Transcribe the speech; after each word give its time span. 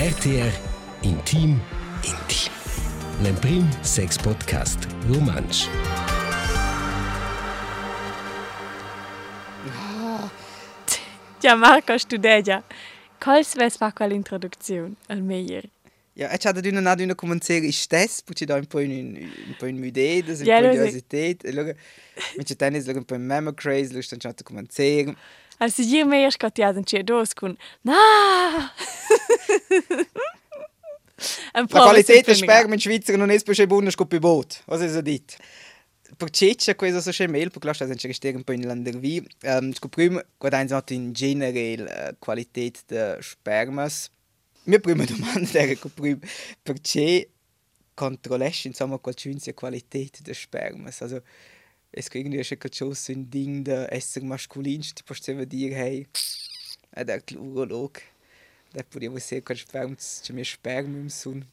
RTR 0.00 0.50
Intim 1.02 1.60
Intim. 2.02 2.52
L'Emprim 3.22 3.68
Sex 3.82 4.16
Podcast 4.16 4.88
Romansch. 5.06 5.68
Ja, 11.42 11.54
Marco 11.54 11.98
studeia. 11.98 12.62
Quals 13.18 13.54
ves 13.56 13.76
fa 13.76 13.92
quell'introduzione 13.92 14.94
al 15.08 15.20
meglio? 15.20 15.60
Ja, 16.14 16.32
jetzt 16.32 16.46
hat 16.46 16.64
er 16.64 16.72
noch 16.72 16.96
nicht 16.96 17.16
kommentiert, 17.18 17.64
ist 17.64 17.92
das, 17.92 18.22
puci 18.22 18.46
da 18.46 18.56
un 18.56 18.66
po' 18.66 18.78
in 18.78 19.16
un 19.16 19.54
po' 19.58 19.66
in 19.66 19.84
idee, 19.84 20.22
das 20.22 20.38
so. 20.38 20.46
curiosität. 20.46 21.42
Luego, 21.44 21.74
mit 22.38 22.48
der 22.48 22.56
Tennis, 22.56 22.86
luego 22.86 23.00
un 23.00 23.04
po' 23.04 23.16
in 23.16 23.26
Memo 23.26 23.52
Craze, 23.52 23.92
lust 23.92 24.12
dann 24.12 24.20
schon 24.22 24.34
zu 24.34 24.44
kommentieren. 25.60 25.62
Also 25.62 25.82
io 25.82 26.06
meglio 26.06 26.30
scottiato 26.30 26.78
in 26.78 26.84
cia 26.84 27.02
dos 27.02 27.34
con 27.34 27.56
na. 27.82 28.72
Un 31.52 31.66
La 31.68 31.82
qualità 31.82 32.18
del 32.18 32.34
sperma 32.34 32.74
in 32.74 32.80
Svizzera 32.80 33.18
non 33.18 33.30
è 33.30 33.38
più 33.42 33.66
buona 33.66 33.90
che 33.90 34.06
per 34.06 34.18
Boot. 34.20 34.62
Was 34.66 34.80
ist 34.80 34.94
so 34.94 35.02
dit? 35.02 35.36
Per 36.16 36.30
Ceccia, 36.30 36.74
questo 36.74 37.00
so 37.00 37.12
schnell, 37.12 37.50
per 37.50 37.64
lascia 37.64 37.86
sen 37.86 37.96
gestern 37.96 38.36
un 38.36 38.42
po' 38.42 38.52
in 38.52 38.66
Landervi. 38.66 39.26
Sco 39.72 39.88
prima, 39.88 40.24
quad 40.38 40.54
eins 40.54 40.70
not 40.70 40.90
in 40.90 41.12
generell 41.12 41.86
äh, 41.86 42.14
Qualität 42.18 42.82
der 42.88 43.22
Spermas. 43.22 44.10
Mir 44.64 44.80
prima 44.80 45.04
domanda 45.04 45.46
der 45.52 45.78
co 45.78 45.88
prima, 45.88 46.18
perché 46.62 47.30
controllesci 47.94 48.68
insomma 48.68 48.98
qualcun'sia 48.98 49.52
Qualität 49.54 50.20
der 50.22 50.34
Spermas? 50.34 51.02
Also, 51.02 51.22
es 51.92 52.08
irgendwie 52.12 52.42
schon 52.44 52.58
schon 52.72 52.94
so 52.94 53.12
ein 53.12 53.30
Ding 53.30 53.64
der 53.64 53.92
Esser 53.92 54.22
maskulin, 54.22 54.80
die 54.80 55.02
possiamo 55.04 55.44
dire, 55.44 55.74
hey, 55.74 56.06
è 56.92 57.04
der 57.04 57.22
Urolog. 57.36 58.00
Der 58.72 58.84
podia 58.84 59.10
você 59.10 59.40
qual 59.40 59.58
sperma, 59.58 59.96
c'è 59.96 60.32
mio 60.32 60.44
sperma 60.44 60.96
im 60.96 61.08
Sun. 61.08 61.44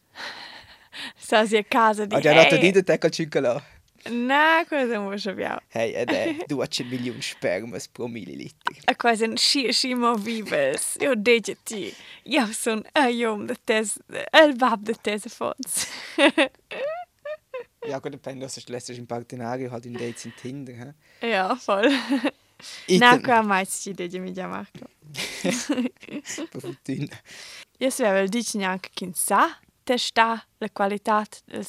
Sa 1.18 1.46
si 1.46 1.58
a 1.58 1.64
casa 1.64 2.06
di 2.06 2.20
già 2.22 2.34
dato 2.34 2.58
dito 2.58 2.84
te 2.84 2.98
col 3.00 3.10
cioccolà. 3.10 3.64
Na, 4.10 4.64
cosa 4.70 5.00
non 5.00 5.18
sappiamo. 5.18 5.60
Hey, 5.70 5.94
ed 5.94 6.10
è 6.10 6.46
200 6.46 6.84
milioni 6.86 7.22
spermas 7.22 7.88
pro 7.88 8.08
millilitro. 8.08 8.74
A 8.86 8.96
quasi 8.96 9.24
un 9.24 9.36
sci 9.36 9.72
scimo 9.74 10.16
vives. 10.16 10.98
Io 11.00 11.16
dice 11.16 11.58
ti. 11.64 11.94
Io 12.24 12.46
sono 12.54 12.84
a 12.94 13.10
iom 13.10 13.48
de 13.48 13.56
tes, 13.64 14.00
el 14.32 14.56
bab 14.56 14.84
de 14.84 14.96
tes 15.02 15.26
fons. 15.28 15.88
Ja, 17.88 18.00
gut, 18.00 18.14
depende, 18.14 18.46
was 18.46 18.56
du 18.56 18.72
lässt 18.72 18.90
in 18.90 19.08
Partenario 19.08 19.72
halt 19.72 19.86
in 19.86 19.94
Dates 19.94 20.26
in 20.26 20.34
Tinder, 20.36 20.74
hä? 20.74 20.94
Ja, 21.22 21.56
voll. 21.56 21.90
Na, 22.90 23.20
qua 23.20 23.42
mai 23.44 23.66
ci 23.66 23.94
dice 23.94 24.20
mi. 24.20 24.34
Per 24.34 24.68
fortuna. 26.60 27.22
Io 27.80 27.90
sapevo 27.90 28.28
dice 28.28 28.58
neanche 28.58 28.90
chi 28.94 29.12
sa 29.14 29.60
testa 29.84 30.44
la 30.58 30.70
qualità 30.70 31.26
del, 31.46 31.66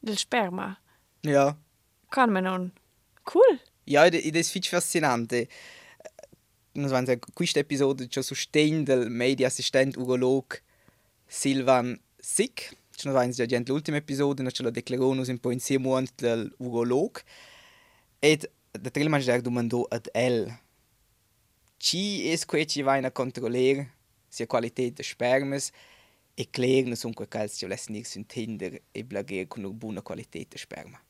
del 0.00 0.16
sperma. 0.16 0.76
Ja. 1.22 1.56
Kann 2.10 2.30
man 2.32 2.44
non. 2.44 2.72
Cool. 3.22 3.60
Ja, 3.84 4.06
ed 4.06 4.36
è 4.36 4.42
fitch 4.42 4.68
fascinante. 4.68 5.48
Non 6.72 6.88
so, 6.88 6.96
in 6.96 7.18
questa 7.32 7.60
episodio 7.60 8.06
c'è 8.06 8.22
sostegno 8.22 8.82
del 8.82 9.10
media 9.10 9.46
assistent 9.46 9.96
urolog 9.96 10.60
Silvan 11.26 11.98
Sick. 12.18 12.76
C'è 12.98 13.08
una 13.08 13.28
già 13.28 13.46
gente 13.46 13.70
l'ultima 13.70 13.98
episodio, 13.98 14.42
non 14.42 14.50
ce 14.50 14.64
lo 14.64 14.70
declarano 14.70 15.22
un 15.24 15.38
po' 15.38 15.52
in 15.52 15.60
sei 15.60 15.78
monti 15.78 16.14
del 16.16 16.52
urolog. 16.56 17.22
Ed 18.18 18.50
da 18.72 18.90
tre 18.90 19.08
mangi 19.08 19.26
der 19.26 19.40
domandò 19.40 19.86
ad 19.88 20.08
el. 20.12 20.52
Ci 21.76 22.28
es 22.28 22.44
que 22.44 22.66
ci 22.66 22.82
vai 22.82 23.04
a 23.04 23.12
controllare 23.12 23.94
sia 24.28 24.48
qualità 24.48 24.82
de 24.90 25.04
spermas 25.04 25.70
e 26.34 26.50
klären 26.50 26.96
sun 26.96 27.14
quel 27.14 27.28
cals 27.28 27.56
ci 27.56 27.68
lassen 27.68 27.94
nix 27.94 28.16
in 28.16 28.26
Tinder 28.26 28.82
e 28.90 29.04
blager 29.04 29.46
con 29.46 29.62
una 29.62 29.72
buona 29.72 30.02
qualità 30.02 30.40
de 30.40 30.58
sperma. 30.58 31.00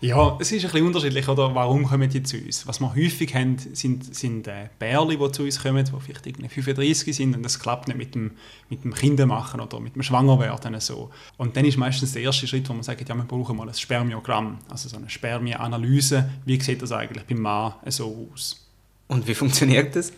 Ja, 0.00 0.36
es 0.38 0.52
ist 0.52 0.64
ein 0.64 0.70
bisschen 0.70 0.86
unterschiedlich, 0.86 1.26
oder? 1.26 1.54
Warum 1.54 1.86
kommen 1.86 2.10
die 2.10 2.22
zu 2.22 2.36
uns? 2.36 2.66
Was 2.66 2.80
wir 2.80 2.94
häufig 2.94 3.34
haben, 3.34 3.56
sind, 3.58 4.14
sind 4.14 4.46
äh, 4.46 4.68
Bärli, 4.78 5.16
die 5.16 5.32
zu 5.32 5.42
uns 5.42 5.62
kommen, 5.62 5.82
die 5.84 6.00
vielleicht 6.00 6.26
irgendwie 6.26 6.48
35 6.48 7.16
sind 7.16 7.34
und 7.34 7.42
das 7.42 7.58
klappt 7.58 7.88
nicht 7.88 7.96
mit 7.96 8.14
dem, 8.14 8.32
mit 8.68 8.84
dem 8.84 8.92
Kindermachen 8.92 9.58
oder 9.58 9.80
mit 9.80 9.94
dem 9.94 10.02
Schwangerwerden. 10.02 10.78
So. 10.80 11.10
Und 11.38 11.56
dann 11.56 11.64
ist 11.64 11.78
meistens 11.78 12.12
der 12.12 12.22
erste 12.22 12.46
Schritt, 12.46 12.68
wo 12.68 12.74
man 12.74 12.82
sagt, 12.82 13.08
ja, 13.08 13.14
wir 13.14 13.24
brauchen 13.24 13.56
mal 13.56 13.68
ein 13.68 13.74
Spermiogramm, 13.74 14.58
also 14.68 14.90
so 14.90 14.98
eine 14.98 15.08
Spermienanalyse. 15.08 16.28
Wie 16.44 16.60
sieht 16.60 16.82
das 16.82 16.92
eigentlich 16.92 17.24
beim 17.24 17.40
Mann 17.40 17.72
so 17.86 18.28
aus? 18.32 18.66
Und 19.08 19.26
wie 19.26 19.34
funktioniert 19.34 19.96
das? 19.96 20.12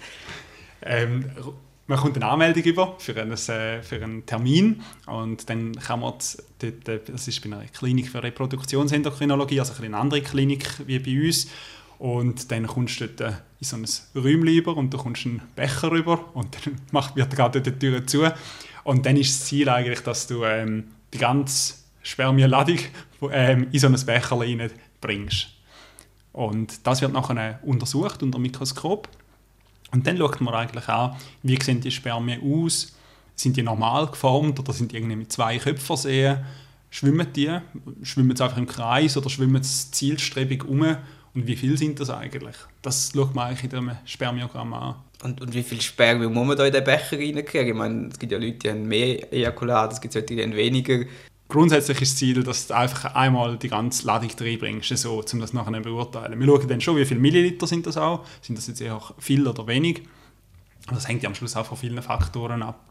Ähm, 0.83 1.27
man 1.89 1.99
kommt 1.99 2.17
eine 2.17 2.27
Anmeldung 2.27 2.63
über 2.63 2.95
für 2.99 3.17
einen, 3.17 3.33
äh, 3.33 3.83
für 3.83 4.03
einen 4.03 4.25
Termin 4.27 4.83
und 5.07 5.49
dann 5.49 5.73
kann 5.73 6.01
man 6.01 6.15
äh, 6.63 6.73
das 7.07 7.27
ist 7.27 7.43
bei 7.43 7.47
einer 7.47 7.65
Klinik 7.67 8.11
für 8.11 8.23
Reproduktionsendokrinologie, 8.23 9.59
also 9.59 9.83
eine 9.83 9.97
andere 9.97 10.21
Klinik 10.21 10.69
wie 10.87 10.99
bei 10.99 11.27
uns. 11.27 11.49
Und 11.99 12.53
dann 12.53 12.67
kommst 12.67 13.01
du 13.01 13.09
dort 13.09 13.21
äh, 13.21 13.37
in 13.61 13.67
so 13.67 13.77
ein 13.77 13.87
Räumchen 14.15 14.49
über 14.49 14.77
und 14.77 14.93
du 14.93 14.99
kommst 14.99 15.27
einen 15.27 15.43
Becher 15.57 15.91
rüber 15.91 16.25
und 16.35 16.55
dann 16.55 16.77
macht, 16.93 17.17
wird 17.17 17.35
gerade 17.35 17.61
die 17.61 17.73
Tür 17.73 18.07
zu. 18.07 18.31
Und 18.85 19.07
dann 19.07 19.17
ist 19.17 19.41
das 19.41 19.47
Ziel 19.49 19.69
eigentlich, 19.69 20.01
dass 20.01 20.27
du 20.27 20.45
ähm, 20.45 20.89
die 21.13 21.19
ganze 21.19 21.75
Spermienladung 22.03 22.79
ähm, 23.33 23.67
in 23.73 23.81
so 23.81 23.87
ein 23.87 23.97
Becher 24.07 24.39
bringst. 25.01 25.49
Und 26.33 26.87
das 26.87 27.01
wird 27.01 27.13
nachher 27.15 27.59
untersucht 27.63 28.23
unter 28.23 28.39
dem 28.39 28.43
Mikroskop 28.43 29.09
und 29.91 30.07
dann 30.07 30.17
schaut 30.17 30.41
man 30.41 30.55
eigentlich 30.55 30.89
an, 30.89 31.17
wie 31.43 31.59
sehen 31.63 31.81
die 31.81 31.91
Spermien 31.91 32.41
aus, 32.43 32.97
sind 33.35 33.57
die 33.57 33.63
normal 33.63 34.09
geformt 34.09 34.59
oder 34.59 34.73
sind 34.73 34.93
die 34.93 34.97
irgendwie 34.97 35.17
mit 35.17 35.33
zwei 35.33 35.59
Köpfen 35.59 35.87
versehen, 35.87 36.45
schwimmen 36.91 37.33
die, 37.35 37.59
schwimmen 38.03 38.37
sie 38.37 38.45
einfach 38.45 38.59
im 38.59 38.67
Kreis 38.67 39.17
oder 39.17 39.31
schwimmen 39.31 39.63
sie 39.63 39.91
zielstrebig 39.91 40.65
um 40.65 40.97
und 41.35 41.47
wie 41.47 41.57
viel 41.57 41.79
sind 41.79 42.01
das 42.01 42.11
eigentlich? 42.11 42.57
Das 42.83 43.13
schaut 43.15 43.35
man 43.35 43.49
eigentlich 43.49 43.65
in 43.65 43.71
dem 43.71 43.91
Spermiogramm 44.05 44.75
an. 44.75 44.97
Und, 45.23 45.41
und 45.41 45.53
wie 45.53 45.63
viel 45.63 45.81
Spermien 45.81 46.33
muss 46.33 46.47
man 46.47 46.57
da 46.57 46.67
in 46.67 46.73
den 46.73 46.85
Becher 46.85 47.19
reinkriegen? 47.19 47.69
Ich 47.69 47.75
meine, 47.75 48.09
es 48.09 48.19
gibt 48.19 48.33
ja 48.33 48.39
Leute, 48.39 48.59
die 48.59 48.71
haben 48.71 48.87
mehr 48.87 49.33
Ejakulat, 49.33 49.93
es 49.93 50.01
gibt 50.01 50.15
solche, 50.15 50.27
die 50.27 50.43
haben 50.43 50.55
weniger. 50.55 51.05
Grundsätzlich 51.49 52.03
ist 52.03 52.13
das 52.13 52.19
Ziel, 52.19 52.43
dass 52.43 52.67
du 52.67 52.77
einfach 52.77 53.15
einmal 53.15 53.57
die 53.57 53.69
ganze 53.69 54.07
Ladung 54.07 54.31
reinbringst, 54.39 54.97
so, 54.99 55.25
um 55.33 55.41
das 55.41 55.55
nachher 55.55 55.73
zu 55.73 55.81
beurteilen. 55.81 56.39
Wir 56.39 56.47
schauen 56.47 56.69
dann 56.69 56.81
schon, 56.83 56.97
wie 56.99 57.07
viele 57.07 57.21
Milliliter 57.21 57.67
sind 57.67 57.87
das 57.87 57.97
auch, 57.97 58.27
sind 58.43 58.59
das 58.59 58.67
jetzt 58.67 58.83
eher 58.83 59.01
viel 59.19 59.49
oder 59.49 59.67
wenig. 59.67 60.03
Das 60.91 61.09
hängt 61.09 61.23
ja 61.23 61.29
am 61.29 61.35
Schluss 61.35 61.57
auch 61.57 61.65
von 61.65 61.79
vielen 61.79 62.03
Faktoren 62.03 62.63
ab. 62.63 62.85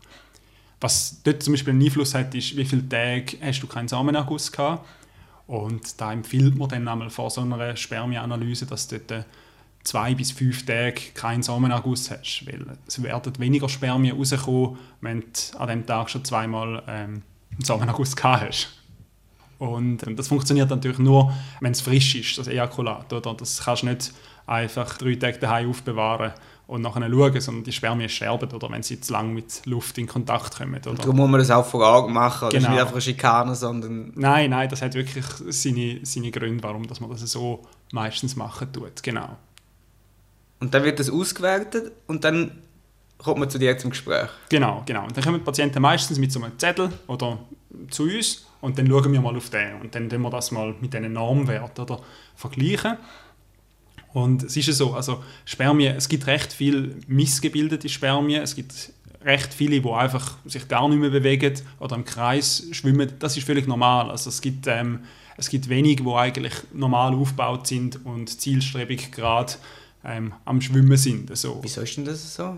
Was 0.81 1.21
dort 1.23 1.43
zum 1.43 1.53
Beispiel 1.53 1.73
einen 1.73 1.83
Einfluss 1.83 2.15
hat, 2.15 2.33
ist, 2.33 2.55
wie 2.57 2.65
viele 2.65 2.87
Tage 2.87 3.37
hast 3.41 3.61
du 3.61 3.67
keinen 3.67 3.87
Samenerguss 3.87 4.51
gehabt. 4.51 4.87
Und 5.47 5.99
da 6.01 6.11
empfiehlt 6.11 6.55
man 6.55 6.69
dann 6.69 6.87
einmal 6.87 7.09
vor 7.09 7.29
so 7.29 7.41
einer 7.41 7.75
Spermienanalyse, 7.75 8.65
dass 8.65 8.87
du 8.87 8.99
dort 8.99 9.25
zwei 9.83 10.13
bis 10.13 10.31
fünf 10.31 10.65
Tage 10.65 11.01
keinen 11.13 11.41
Samenerguss 11.41 12.11
hast. 12.11 12.45
Weil 12.45 12.77
es 12.85 13.01
werden 13.01 13.33
weniger 13.39 13.69
Spermien 13.69 14.17
rauskommen, 14.17 14.77
wenn 15.01 15.21
du 15.21 15.59
an 15.59 15.67
dem 15.69 15.85
Tag 15.85 16.09
schon 16.09 16.25
zweimal 16.25 16.83
ähm, 16.87 17.21
einen 17.57 17.65
Samenerguss 17.65 18.15
gehabt 18.15 18.43
hast. 18.47 18.69
Und 19.59 20.05
ähm, 20.05 20.15
das 20.15 20.27
funktioniert 20.27 20.69
natürlich 20.69 20.99
nur, 20.99 21.33
wenn 21.61 21.71
es 21.71 21.81
frisch 21.81 22.15
ist, 22.15 22.37
das 22.37 22.47
Ejakulat. 22.47 23.11
Oder? 23.11 23.33
Das 23.33 23.63
kannst 23.63 23.81
du 23.83 23.87
nicht 23.87 24.13
einfach 24.45 24.97
drei 24.97 25.15
Tage 25.15 25.39
daheim 25.39 25.69
aufbewahren 25.69 26.31
und 26.67 26.81
nachher 26.81 27.09
schauen, 27.09 27.41
sondern 27.41 27.63
die 27.63 27.71
Spermien 27.71 28.09
sterben, 28.09 28.51
oder 28.51 28.69
wenn 28.69 28.83
sie 28.83 28.99
zu 29.01 29.13
lange 29.13 29.33
mit 29.33 29.65
Luft 29.65 29.97
in 29.97 30.05
Kontakt 30.05 30.57
kommen. 30.57 30.75
Oder? 30.75 30.93
Darum 30.93 31.15
muss 31.15 31.29
man 31.29 31.39
das 31.39 31.49
auch 31.49 31.65
vor 31.65 31.85
Augen 31.87 32.13
machen. 32.13 32.49
Das 32.49 32.55
ist 32.55 32.59
Genau. 32.59 32.71
nicht 32.71 32.81
einfach 32.81 32.93
eine 32.93 33.01
Schikane, 33.01 33.55
sondern 33.55 34.11
Nein, 34.15 34.49
nein, 34.51 34.69
das 34.69 34.81
hat 34.81 34.93
wirklich 34.93 35.25
seine, 35.49 35.99
seine 36.03 36.29
Gründe, 36.31 36.61
warum 36.63 36.85
dass 36.87 36.99
man 36.99 37.09
das 37.09 37.21
so 37.21 37.63
meistens 37.91 38.35
machen 38.35 38.71
tut. 38.71 39.01
Genau. 39.01 39.37
Und 40.59 40.73
dann 40.73 40.83
wird 40.83 40.99
das 40.99 41.09
ausgewertet 41.09 41.91
und 42.07 42.23
dann 42.23 42.51
kommt 43.17 43.39
man 43.39 43.49
zu 43.49 43.57
dir 43.57 43.77
zum 43.77 43.91
Gespräch. 43.91 44.29
Genau, 44.49 44.83
genau. 44.85 45.03
Und 45.03 45.15
dann 45.15 45.23
kommen 45.23 45.39
die 45.39 45.43
Patienten 45.43 45.81
meistens 45.81 46.19
mit 46.19 46.31
so 46.31 46.41
einem 46.41 46.57
Zettel 46.57 46.91
oder 47.07 47.39
zu 47.89 48.03
uns 48.03 48.45
und 48.61 48.77
dann 48.77 48.87
schauen 48.87 49.11
wir 49.11 49.21
mal 49.21 49.35
auf 49.35 49.49
den. 49.49 49.81
Und 49.81 49.93
dann 49.95 50.09
tun 50.09 50.21
wir 50.21 50.29
das 50.29 50.51
mal 50.51 50.75
mit 50.79 50.93
diesen 50.93 51.13
Normwerten 51.13 51.83
oder 51.83 51.99
vergleichen. 52.35 52.97
Und 54.13 54.43
es 54.43 54.57
ist 54.57 54.67
ja 54.67 54.73
so, 54.73 54.93
also 54.93 55.23
Spermien, 55.45 55.95
es 55.95 56.07
gibt 56.09 56.27
recht 56.27 56.53
viel 56.53 56.99
missgebildete 57.07 57.89
Spermien, 57.89 58.41
es 58.41 58.55
gibt 58.55 58.91
recht 59.23 59.53
viele, 59.53 59.81
die 59.81 59.89
einfach 59.89 60.37
sich 60.45 60.67
gar 60.67 60.87
nicht 60.87 60.99
mehr 60.99 61.09
bewegen 61.09 61.53
oder 61.79 61.95
im 61.95 62.05
Kreis 62.05 62.67
schwimmen. 62.71 63.11
Das 63.19 63.35
ist 63.37 63.45
völlig 63.45 63.67
normal. 63.67 64.09
Also 64.09 64.29
es 64.29 64.41
gibt, 64.41 64.67
ähm, 64.67 65.01
es 65.37 65.49
gibt 65.49 65.69
wenige, 65.69 66.03
die 66.03 66.09
eigentlich 66.09 66.53
normal 66.73 67.13
aufgebaut 67.13 67.67
sind 67.67 68.05
und 68.05 68.29
zielstrebig 68.41 69.11
gerade 69.11 69.53
ähm, 70.03 70.33
am 70.45 70.61
Schwimmen 70.61 70.97
sind. 70.97 71.35
So. 71.37 71.59
Wieso 71.61 71.81
ist 71.81 71.97
denn 71.97 72.05
das 72.05 72.35
so? 72.35 72.57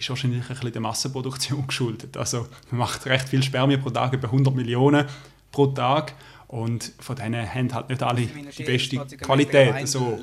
Ist 0.00 0.10
wahrscheinlich 0.10 0.42
ein 0.42 0.48
bisschen 0.48 0.72
der 0.72 0.80
Massenproduktion 0.80 1.66
geschuldet. 1.66 2.16
Also 2.16 2.46
man 2.70 2.80
macht 2.80 3.06
recht 3.06 3.28
viel 3.28 3.42
Spermien 3.42 3.80
pro 3.80 3.90
Tag, 3.90 4.12
über 4.12 4.28
100 4.28 4.54
Millionen 4.54 5.06
pro 5.52 5.66
Tag. 5.66 6.14
Und 6.48 6.92
von 6.98 7.14
denen 7.14 7.48
haben 7.48 7.72
halt 7.72 7.88
nicht 7.90 8.02
alle 8.02 8.26
die 8.26 8.64
beste 8.64 8.96
Qualität. 9.18 9.72
Also, 9.72 10.18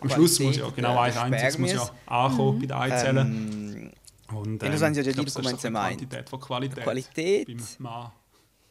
am 0.00 0.08
Schluss 0.08 0.40
muss 0.40 0.56
ja 0.56 0.70
genau 0.70 0.98
ein 0.98 1.14
einziges 1.14 1.58
muss 1.58 1.72
ja 1.72 1.90
ankommen 2.06 2.60
bei 2.60 2.66
den 2.66 2.76
Eizellen. 2.76 3.92
Ähm, 4.30 4.36
und, 4.38 4.62
ja, 4.62 4.70
das 4.70 4.80
ähm, 4.80 4.94
ja 4.94 5.02
die 5.02 5.12
das 5.12 5.26
ist 5.26 5.34
so 5.34 5.40
ein 5.40 5.54
bisschen 5.54 5.72
meint. 5.74 5.98
Quantität 5.98 6.30
von 6.30 6.40
Qualität. 6.40 6.82
Qualität. 6.82 7.46
Beim 7.46 7.58
Mann 7.78 8.10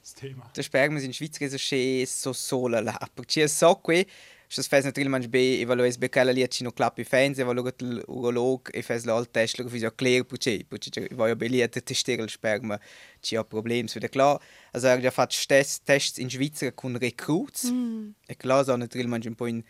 das 0.05 0.13
Thema. 0.13 0.51
Der 0.55 0.63
Sperma 0.63 0.99
in 0.99 1.13
Schweiz 1.13 1.37
so 1.39 1.57
schön 1.57 2.05
so 2.05 2.33
sola 2.33 2.79
la. 2.79 2.97
Perché 3.15 3.47
so 3.47 3.75
qui, 3.75 4.05
se 4.49 4.63
faz 4.63 4.85
naturalmente 4.85 5.27
bem 5.27 5.61
evaluar 5.61 5.89
be 5.97 6.05
aquela 6.05 6.31
ali 6.31 6.43
a 6.43 6.47
chino 6.47 6.71
clap 6.71 7.03
fans, 7.03 7.39
evaluar 7.39 7.73
o 8.07 8.19
urolog 8.19 8.61
e 8.73 8.81
faz 8.81 9.03
lá 9.03 9.15
o 9.15 9.25
teste, 9.25 9.59
logo 9.59 9.69
fiz 9.69 9.83
a 9.83 9.91
clear 9.91 10.23
perché, 10.23 10.65
perché 10.69 11.07
vai 11.13 11.31
a 11.31 11.35
belia 11.35 11.67
te 11.67 11.81
testare 11.81 12.21
il 12.21 12.29
sperma, 12.29 12.79
ci 13.21 13.35
ha 13.35 13.43
problemi, 13.43 13.89
so 13.89 13.99
klar. 14.09 14.39
Also 14.71 14.87
er 14.87 14.99
ja 14.99 15.11
fatto 15.11 15.35
tests, 15.47 15.79
tests 15.83 16.17
in 16.19 16.29
Schweiz 16.29 16.61
con 16.75 16.97
recruits. 16.97 17.71
Mm. 17.71 18.11
E 18.27 18.35
klar 18.35 18.63
so 18.65 18.75
naturalmente 18.75 19.27
un 19.27 19.35
po' 19.35 19.47
in 19.47 19.63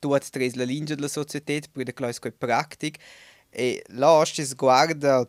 tuat 0.00 0.30
tres 0.30 0.54
la 0.54 0.64
linea 0.64 0.94
della 0.94 1.08
società, 1.08 1.58
per 1.72 1.92
klar 1.92 2.12
è 2.12 2.30
pratic. 2.30 2.98
E 3.50 3.82
là 3.88 4.24
si 4.24 4.54
guarda 4.54 5.28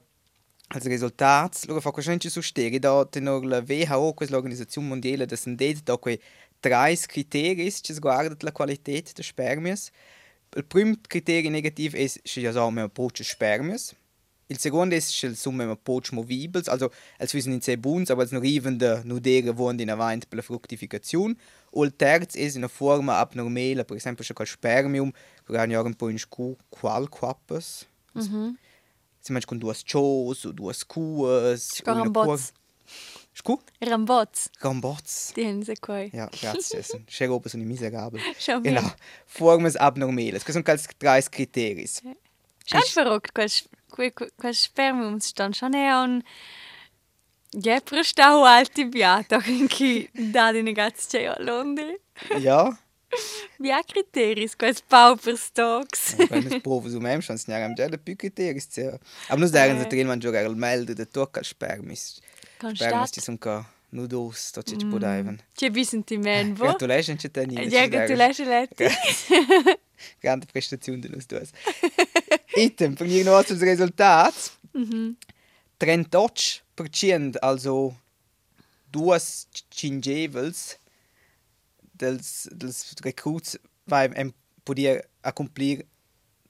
als 0.74 0.86
resultat, 0.86 1.66
lo 1.68 1.80
fa 1.80 1.92
quasi 1.92 2.30
su 2.30 2.42
steri 2.42 2.80
da 2.80 3.06
tenor 3.06 3.46
la 3.46 3.64
WHO, 3.68 4.14
questa 4.14 4.36
l'organizzazione 4.36 4.88
mondiale 4.88 5.26
da 5.26 5.36
sendet 5.36 5.84
da 5.84 5.98
quei 5.98 6.20
tre 6.64 6.98
criteri 7.08 7.70
che 7.70 8.00
guarda 8.00 8.36
la 8.40 8.52
qualità 8.52 8.92
de 8.92 9.22
spermias. 9.22 9.92
Il 10.56 10.64
primo 10.64 10.96
criterio 11.08 11.50
negativo 11.50 11.98
so 12.24 12.72
mehr 12.72 12.90
poche 12.90 13.24
spermias. 13.24 13.94
Il 14.48 14.60
secondo 14.60 14.96
è 14.96 15.00
che 15.00 15.26
il 15.26 15.36
summe 15.36 15.66
mehr 15.66 15.78
poche 15.82 16.14
movibels, 16.14 16.68
also 16.68 16.92
als 17.18 17.34
wissen 17.34 17.54
in 17.54 17.62
sehr 17.62 17.78
buns, 17.78 18.12
aber 18.12 18.22
als 18.22 18.32
noch 18.32 18.44
even 18.44 18.78
de 18.78 19.02
nudere 19.04 19.58
wohnt 19.58 19.82
in 19.82 19.90
avant 19.90 20.28
per 20.28 20.38
la 20.38 20.44
fructificazione. 20.44 21.36
O 21.72 21.84
il 21.84 21.96
terzo 21.96 22.38
è 22.38 22.52
una 22.56 22.68
forma 22.68 23.18
abnormale, 23.18 23.84
per 23.84 23.98
esempio 23.98 24.24
c'è 24.24 24.34
quel 24.34 24.48
spermium, 24.48 25.12
che 25.46 25.58
ha 25.58 25.82
un 25.82 25.96
po' 25.96 26.10
in 26.10 26.20
scu 26.20 26.56
qual 26.70 27.10
quappas. 27.10 27.88
Mm 28.18 28.22
-hmm. 28.22 28.54
Si 29.20 29.32
mangia 29.32 29.48
con 29.48 29.58
due 29.58 29.74
chos 29.74 30.44
o 30.46 30.52
due 30.52 30.74
cuas. 30.86 31.76
Scarambots. 31.76 32.52
Scu? 33.34 33.60
Rambots. 33.80 34.50
Rambots. 34.62 35.34
Die 35.36 35.46
haben 35.46 35.64
sie 35.64 35.76
qua. 35.76 36.02
Ja, 36.12 36.30
grazie. 36.30 36.78
Jason. 36.78 37.04
C'è 37.06 37.26
roba 37.32 37.50
sono 37.50 37.64
miserabili. 37.64 38.22
Schau 38.38 38.62
Genau. 38.62 38.94
Formas 39.26 39.76
abnormales. 39.76 40.44
Questi 40.44 40.52
sono 40.52 40.64
quasi 40.64 40.88
drei 40.98 41.22
criteri. 41.30 41.88
Schon 42.66 42.82
verrückt, 42.94 43.34
quels, 43.34 43.68
que, 43.96 44.12
que, 44.12 44.32
quels 44.38 44.62
spermiums 44.62 45.28
stanno 45.28 45.54
schon 45.54 45.74
eher 45.74 46.02
un... 46.04 46.24
Je 47.56 47.82
prestau 47.82 48.44
antibiotico 48.46 49.42
in 49.50 49.68
chi 49.68 50.10
dà 50.12 50.52
di 50.52 50.62
negazzi 50.64 51.08
c'è 51.08 51.26
a 51.26 51.36
Londra. 51.40 51.94
Ja. 52.40 52.76
Wie 53.60 53.72
ha 53.72 53.84
criteri, 53.84 54.50
quels 54.58 54.82
paupers 54.82 55.52
dogs. 55.54 56.16
Wenn 56.30 56.48
es 56.48 56.62
provo 56.62 56.90
su 56.90 57.00
mem, 57.00 57.22
schon 57.22 57.38
sind 57.38 57.76
Gelle 57.76 57.98
più 57.98 58.16
criteri. 58.16 58.60
zia. 58.60 58.98
Aber 59.28 59.40
nus 59.40 59.52
deren 59.52 59.80
se 59.80 59.88
drin 59.88 60.08
man 60.08 60.20
giocare 60.20 60.48
il 60.48 60.56
melde 60.56 60.94
de 60.94 61.06
tocca 61.08 61.42
spermis. 62.70 62.80
Spermis 62.80 63.10
ti 63.10 63.20
Constat. 63.20 63.24
sono 63.24 63.38
ca 63.38 63.70
nudos, 63.90 64.52
to 64.52 64.64
ci 64.64 64.76
podaivan. 64.86 65.40
C'è 65.54 65.70
vi 65.70 65.86
sentimento? 65.86 66.64
Gratulation 66.64 67.18
ci 67.18 67.30
teni. 67.30 67.68
Ja, 67.68 67.88
gratulation 67.88 68.48
letti. 68.48 68.86
Grande 70.20 70.46
prestazione 70.46 71.00
de 71.00 71.10
nus 71.10 71.26
duas. 71.26 71.50
Item, 72.56 72.96
per 72.96 73.08
gli 73.08 73.24
nostri 73.24 73.58
risultati. 73.58 74.50
38% 75.80 77.38
also 77.42 77.96
duas 78.92 79.48
cingevels 79.70 80.78
dels, 81.92 82.48
dels 82.52 82.94
recruits 83.04 83.58
vai 83.86 84.10
em 84.16 84.34
podia 84.64 85.04
accomplir 85.22 85.86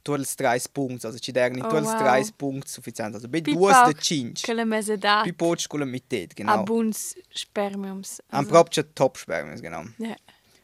todos 0.04 0.28
os 0.28 0.36
três 0.36 0.68
pontos, 0.68 1.06
also 1.06 1.18
ci 1.20 1.32
deram 1.32 1.56
Oh, 1.64 1.70
todos 1.70 1.88
os 1.88 1.94
wow. 1.94 2.00
suficientes, 2.66 3.16
also 3.16 3.28
bei 3.28 3.42
duas 3.42 3.88
de 3.88 3.94
Che 4.44 4.54
la 4.54 4.66
mese 4.66 4.98
da 4.98 5.24
pi 5.24 5.32
con 5.68 5.80
la 5.80 5.86
metà, 5.86 6.18
a 6.18 6.28
genau. 6.36 6.64
buns 6.66 7.16
spermiums. 7.34 8.22
Am 8.30 8.46
proprio 8.46 8.84
top 8.84 9.18
spermios, 9.18 9.62
genau. 9.62 9.86
Ja. 10.00 10.16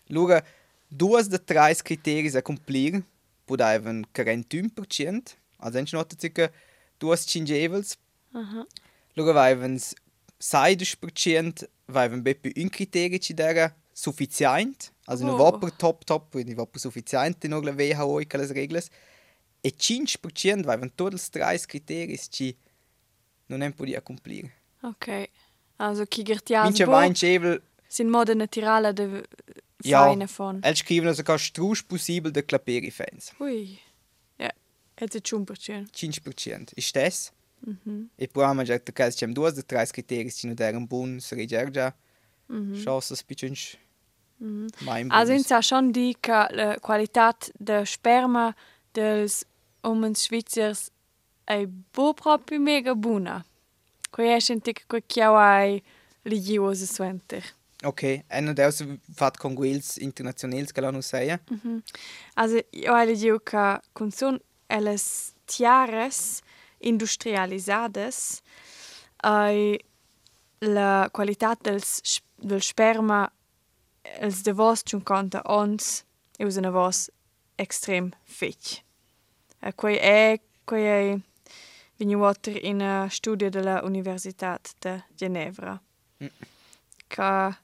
Lura, 0.10 0.44
duas 0.92 1.28
de 1.28 1.38
três 1.40 1.82
critérios 1.82 2.36
a 2.36 2.42
cumprir 2.42 3.04
podaivan 3.46 4.04
41%, 4.14 5.36
also 5.58 5.78
gente 5.78 5.94
nota 5.94 6.16
circa 6.20 6.52
duas 7.00 7.26
cingevels, 7.26 7.98
Aha. 8.34 8.66
Lura 9.16 9.34
vaivans 9.34 9.96
16% 10.40 11.68
vaivan 11.88 12.22
beppe 12.22 12.52
un 12.58 12.70
criterio 12.70 13.18
ci 13.20 13.34
dera 13.34 13.76
sufficient, 13.94 14.92
also 15.06 15.26
Oh. 15.26 15.36
va 15.38 15.58
per 15.58 15.72
top 15.72 16.04
top, 16.06 16.32
quindi 16.32 16.54
va 16.54 16.66
per 16.66 16.80
sufficient 16.80 17.44
in 17.44 17.52
la 17.52 17.72
WHO 17.72 18.20
e 18.22 18.28
quelle 18.28 18.46
reglas, 18.48 18.90
e 19.62 19.74
5% 19.76 20.64
vaivan 20.64 20.94
tutti 20.96 21.16
i 21.16 21.30
tre 21.30 21.60
criteri 21.66 22.18
ci 22.30 22.56
non 23.48 23.62
è 23.62 23.72
podia 23.74 24.02
cumplir. 24.02 24.50
Ok. 24.82 25.30
Also 25.78 26.06
chi 26.06 26.24
gertias 26.24 26.64
Mince 26.64 26.86
vain 26.86 27.14
cevel, 27.14 27.62
sin 27.88 28.10
moda 28.10 28.34
naturale 28.34 28.94
de 28.94 29.24
Ja. 29.84 30.04
feine 30.04 30.28
von. 30.28 30.60
el 30.62 30.76
scrivono 30.76 31.14
se 31.14 31.24
ca 31.24 31.38
strusch 31.38 31.86
possibel 31.86 32.32
de 32.32 32.44
claperi 32.44 32.92
fans. 32.92 33.34
Ui. 33.40 33.80
Ja. 34.38 34.52
Et 34.96 35.12
se 35.12 35.22
chumper 35.22 35.56
schön. 35.58 35.88
5% 35.94 36.74
ist 36.76 36.96
das. 36.96 37.32
E 38.18 38.28
poi 38.28 38.44
abbiamo 38.44 38.64
già 38.64 38.74
detto 38.74 38.92
che 38.94 39.10
c'è 39.10 39.28
due 39.28 39.50
o 39.50 39.66
tre 39.66 39.86
criteri 39.86 40.32
ci 40.32 40.48
non 40.48 40.56
erano 40.58 40.86
buoni, 40.86 41.20
se 41.20 41.36
rigergia, 41.36 41.94
chances 42.48 43.22
piccins, 43.24 43.78
mai 44.38 45.06
Also 45.10 45.34
in 45.34 45.44
sa 45.44 45.62
schon 45.62 45.92
di 45.92 46.16
che 46.20 46.48
la 46.52 46.78
qualitat 46.80 47.52
de 47.58 47.86
sperma 47.86 48.56
dels 49.00 49.46
umens 49.81 50.22
Schweizers 50.22 50.90
è 51.44 51.66
bo 51.66 52.13
proprio 52.13 52.60
mega 52.60 52.94
buona. 52.96 53.44
Quei 54.10 54.36
è 54.36 54.40
senti 54.40 54.74
che 54.74 54.84
quei 54.88 55.04
chiau 55.06 55.36
ai 55.36 55.81
ligiose 56.24 56.86
suenter. 56.86 57.44
Ok, 57.84 58.04
e 58.28 58.40
non 58.42 58.54
devo 58.54 58.72
fare 59.13 59.38
con 59.38 59.54
quels 59.54 59.98
internazionali 59.98 60.66
che 60.66 60.81
l'hanno 60.81 61.01
sei. 61.01 61.34
Also 62.34 62.60
io 62.72 62.94
hai 62.94 63.06
ligiu 63.06 63.40
che 63.42 63.80
con 63.94 64.12
son 64.12 64.40
elles 64.68 65.34
tiares 65.45 66.42
industrialisades 66.80 68.42
ai 69.24 69.80
la 70.60 71.10
qualitat 71.12 71.62
dels 71.62 72.02
sp- 72.04 72.28
del 72.35 72.62
sperma 72.62 73.31
els 74.19 74.44
de 74.44 74.52
vos 74.52 74.83
50 74.83 75.42
ons 75.45 76.04
e 76.38 76.45
usan 76.45 76.69
vos 76.71 77.09
extrem 77.57 78.12
fetch. 78.26 78.83
E 79.59 79.75
quei 79.75 79.97
è 79.97 80.39
quei 80.63 80.85
è 80.85 81.19
venuto 81.97 82.49
in 82.49 82.81
a 82.81 83.09
studio 83.09 83.49
della 83.49 83.81
Universitat 83.83 84.73
de 84.80 85.04
Ginevra. 85.16 85.80
Che 87.07 87.57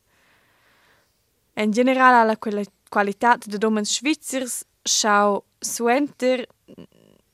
in 1.57 1.71
generale 1.71 2.25
la 2.25 2.37
quella 2.37 2.63
qualitat 2.89 3.47
de 3.47 3.57
domens 3.57 3.97
svizzers 3.97 4.65
schau 4.81 5.43
suenter 5.59 6.47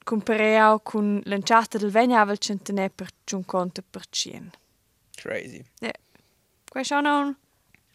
compareo 0.03 0.79
con 0.79 1.21
l'enciata 1.25 1.77
del 1.77 1.91
vegnavel 1.91 2.37
centenè 2.37 2.89
per 2.89 3.09
50%. 3.25 4.49
Crazy. 5.15 5.63
Quei 6.69 6.83
schau 6.83 7.01
non 7.01 7.35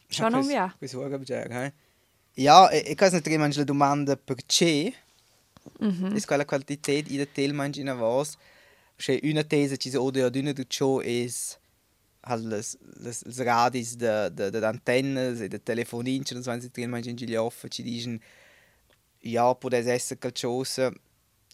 schau 0.08 0.30
non 0.30 0.46
via. 0.46 0.74
Questo 0.76 0.98
vuoi 0.98 1.10
capire, 1.10 1.48
eh? 1.48 1.72
Ja, 2.42 2.68
e, 2.68 2.96
e 2.96 3.20
ne 3.24 3.36
mangi 3.38 3.58
la 3.58 3.64
domanda 3.64 4.16
perché? 4.16 4.92
Mm-hmm. 5.82 6.14
È 6.14 6.20
quella 6.24 6.44
qualità 6.44 6.92
in 6.92 7.16
der 7.16 7.28
Tel 7.28 7.52
mangi 7.52 7.80
in 7.80 7.88
avos. 7.88 8.36
C'è 8.96 9.18
una 9.24 9.44
tesa 9.44 9.76
ci 9.76 9.90
sono 9.90 10.10
da 10.10 10.30
d'una 10.30 10.52
di 10.52 10.64
ciò 10.68 11.00
è 11.00 11.28
halt 12.26 12.44
les 12.44 12.76
les 13.00 13.24
les 13.24 13.38
radis 13.38 13.96
de 13.96 14.30
de 14.30 14.50
de 14.50 14.66
antennes 14.66 15.40
e 15.40 15.48
de 15.48 15.58
telefonin 15.58 16.24
ci 16.24 16.34
non 16.34 16.60
si 16.60 16.70
drin 16.70 16.90
mangi 16.90 17.10
in 17.10 17.16
gli 17.16 17.36
off 17.36 17.66
ci 17.68 17.82
dicono 17.82 18.18
ja 19.20 19.54
potesse 19.54 19.92
essere 19.92 20.18
qualcosa 20.18 20.92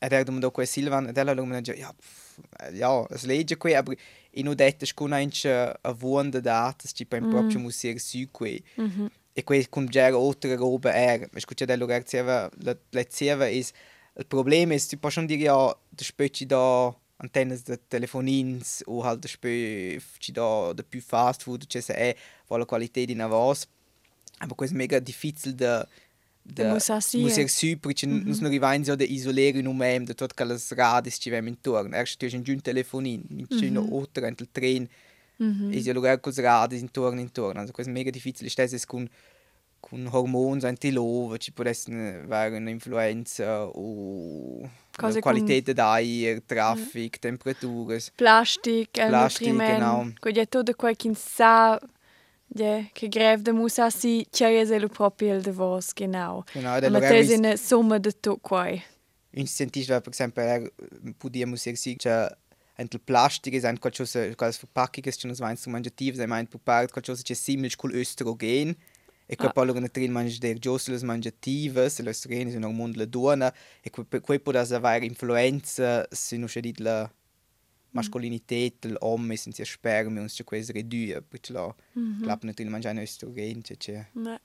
ed 0.01 0.13
er 0.13 0.25
domandò 0.25 0.51
qua 0.51 0.65
Silvan 0.65 1.09
ed 1.09 1.17
ella 1.17 1.35
lumina 1.35 1.61
ja 1.61 1.93
pff, 1.93 2.39
ja 2.73 3.07
es 3.11 3.25
legge 3.25 3.57
qui 3.57 3.75
aber 3.75 3.97
in 4.31 4.49
ho 4.49 4.55
detto 4.55 4.87
scuna 4.87 5.19
in 5.19 5.31
a 5.83 5.93
vuonda 5.93 6.41
data 6.41 6.89
ci 6.89 7.05
per 7.05 7.21
proprio 7.21 7.59
musir 7.59 8.01
su 8.01 8.29
qui 8.31 8.63
e 9.35 9.45
qui 9.45 9.67
con 9.69 9.87
già 9.87 10.07
altre 10.07 10.57
robe 10.57 10.91
er 10.91 11.29
ma 11.31 11.39
scuccia 11.39 11.67
dello 11.67 11.87
reazione 11.87 12.49
la 12.61 12.77
lezione 12.91 13.51
è 13.51 13.65
il 14.19 14.27
problema 14.27 14.75
è 14.75 14.81
tu 14.81 14.99
puoi 14.99 15.11
schon 15.11 15.27
dire 15.27 15.43
ja 15.43 15.79
da 15.89 16.05
spöci 16.05 16.47
da 16.47 16.95
antennes 17.17 17.63
de 17.63 17.79
telefonins 17.89 18.83
o 18.87 19.03
halt 19.03 19.21
da 19.21 19.29
spö 19.29 19.99
ci 20.19 20.33
da 20.33 20.73
da 20.75 20.83
più 20.83 21.01
fast 21.01 21.43
food 21.43 21.67
c'è 21.67 21.81
se 21.81 21.95
è 21.95 22.17
va 22.47 22.59
la 22.59 22.65
qualità 22.65 23.03
di 23.05 23.15
navas 23.15 23.67
aber 24.39 24.55
questo 24.55 24.75
è 24.75 24.79
mega 24.79 24.99
difficile 24.99 25.55
da 25.55 25.89
Da 26.45 26.81
ser 26.81 27.01
su 27.49 27.79
perché 27.79 28.07
mm 28.07 28.25
-hmm. 28.25 28.41
non 28.41 28.51
rivain 28.51 28.85
so 28.85 28.97
de 28.97 29.05
isolare 29.05 29.59
in 29.59 29.67
un 29.67 29.77
mem 29.77 30.05
de 30.05 30.15
tot 30.15 30.35
calas 30.35 30.73
radis 30.73 31.17
ci 31.17 31.31
vem 31.31 31.47
intorno. 31.47 31.95
Erst 31.95 32.19
tu 32.19 32.27
un 32.37 32.43
giun 32.43 32.61
telefonin, 32.61 33.23
in 33.31 33.47
ci 33.49 33.55
mm 33.55 33.61
-hmm. 33.61 33.71
no 33.71 33.95
otra 33.95 34.27
il 34.27 34.49
tren. 34.51 34.89
Mm 35.41 35.51
-hmm. 35.51 35.73
E 35.73 35.81
si 35.81 35.93
lugar 35.93 36.21
cos 36.21 36.39
radis 36.39 36.81
intorno 36.81 37.21
intorno. 37.21 37.61
Also 37.61 37.73
questo 37.73 37.93
mega 37.93 38.11
difficile 38.11 38.49
stesses 38.49 38.85
con 38.85 39.09
con 39.83 40.09
hormoni 40.09 40.65
antilove, 40.65 41.39
ci 41.39 41.53
può 41.53 41.65
essere 41.65 42.25
un'influenza 42.27 43.67
o 43.67 44.71
Cose 44.97 45.21
qualità 45.21 45.73
d'aria, 45.73 46.41
traffic, 46.47 47.17
mm. 47.17 47.21
temperature. 47.21 48.01
Plastic, 48.15 48.91
Plastic, 48.91 49.49
genau. 49.49 50.13
Quindi 50.21 50.41
è 50.41 50.49
tutto 50.49 50.73
quel 50.75 50.97
che 50.97 51.13
sa 51.15 51.81
Ja, 52.55 52.87
che 52.93 53.09
greve 53.09 53.41
da 53.41 53.53
musa 53.53 53.89
si 53.89 54.27
c'è 54.31 54.61
è 54.61 54.79
lo 54.79 54.89
proprio 54.89 55.41
de 55.41 55.51
vos, 55.51 55.93
genau. 55.95 56.45
Genau, 56.53 56.91
Ma 56.91 56.99
te 57.01 57.21
è 57.21 57.35
una 57.35 57.57
somma 57.57 57.97
di 57.97 58.11
tutto 58.11 58.37
qua. 58.43 58.69
Un 59.35 59.47
scientista, 59.47 60.03
per 60.03 60.13
esempio, 60.13 60.43
er, 60.43 60.71
podíamos 61.17 61.63
ser 61.63 61.77
sì, 61.77 61.97
che 61.97 62.29
entre 62.77 62.99
plastic 62.99 63.55
ist 63.55 63.65
ein 63.65 63.79
qualcosa, 63.79 64.21
qualcosa 64.35 64.59
Verpackung 64.59 65.05
ist 65.07 65.23
schon 65.23 65.31
das 65.31 65.41
Wein 65.41 65.57
zum 65.57 65.73
Mangiativ, 65.73 66.17
sei 66.17 66.27
meint 66.27 66.51
propagat 66.51 66.93
qualcosa 66.93 67.23
che 67.23 67.35
simil 67.35 67.75
col 67.77 67.95
Östrogen. 67.95 68.77
E 69.33 69.37
che 69.37 69.49
poi 69.51 69.65
loro 69.65 69.89
trin 69.89 70.13
mangi 70.13 70.39
der 70.39 70.59
giosle 70.59 71.03
mangiativas, 71.03 72.01
l'östrogen 72.01 72.53
è 72.53 72.57
un 72.57 72.65
ormone 72.65 72.93
la 72.97 73.07
donna 73.07 73.51
e 73.81 73.89
quei 73.89 74.41
può 74.41 74.53
avere 74.53 75.07
influenza 75.07 76.07
se 76.11 76.37
non 76.37 76.49
c'è 76.49 76.61
dit 76.61 76.79
la 76.81 77.11
masculinität, 77.93 78.85
l'uomo 78.85 79.35
senza 79.37 79.65
spermi, 79.65 80.19
uns 80.19 80.35
c'è 80.35 80.45
questa 80.45 80.75
redua, 80.75 81.23
perché 81.23 81.53
la 81.55 81.75
klappt 82.21 82.45
natürlich 82.45 82.71
mangiare 82.71 83.01
Östrogen, 83.01 83.63
c'è 83.63 83.77
c'è. 83.79 84.07
Ne. 84.13 84.39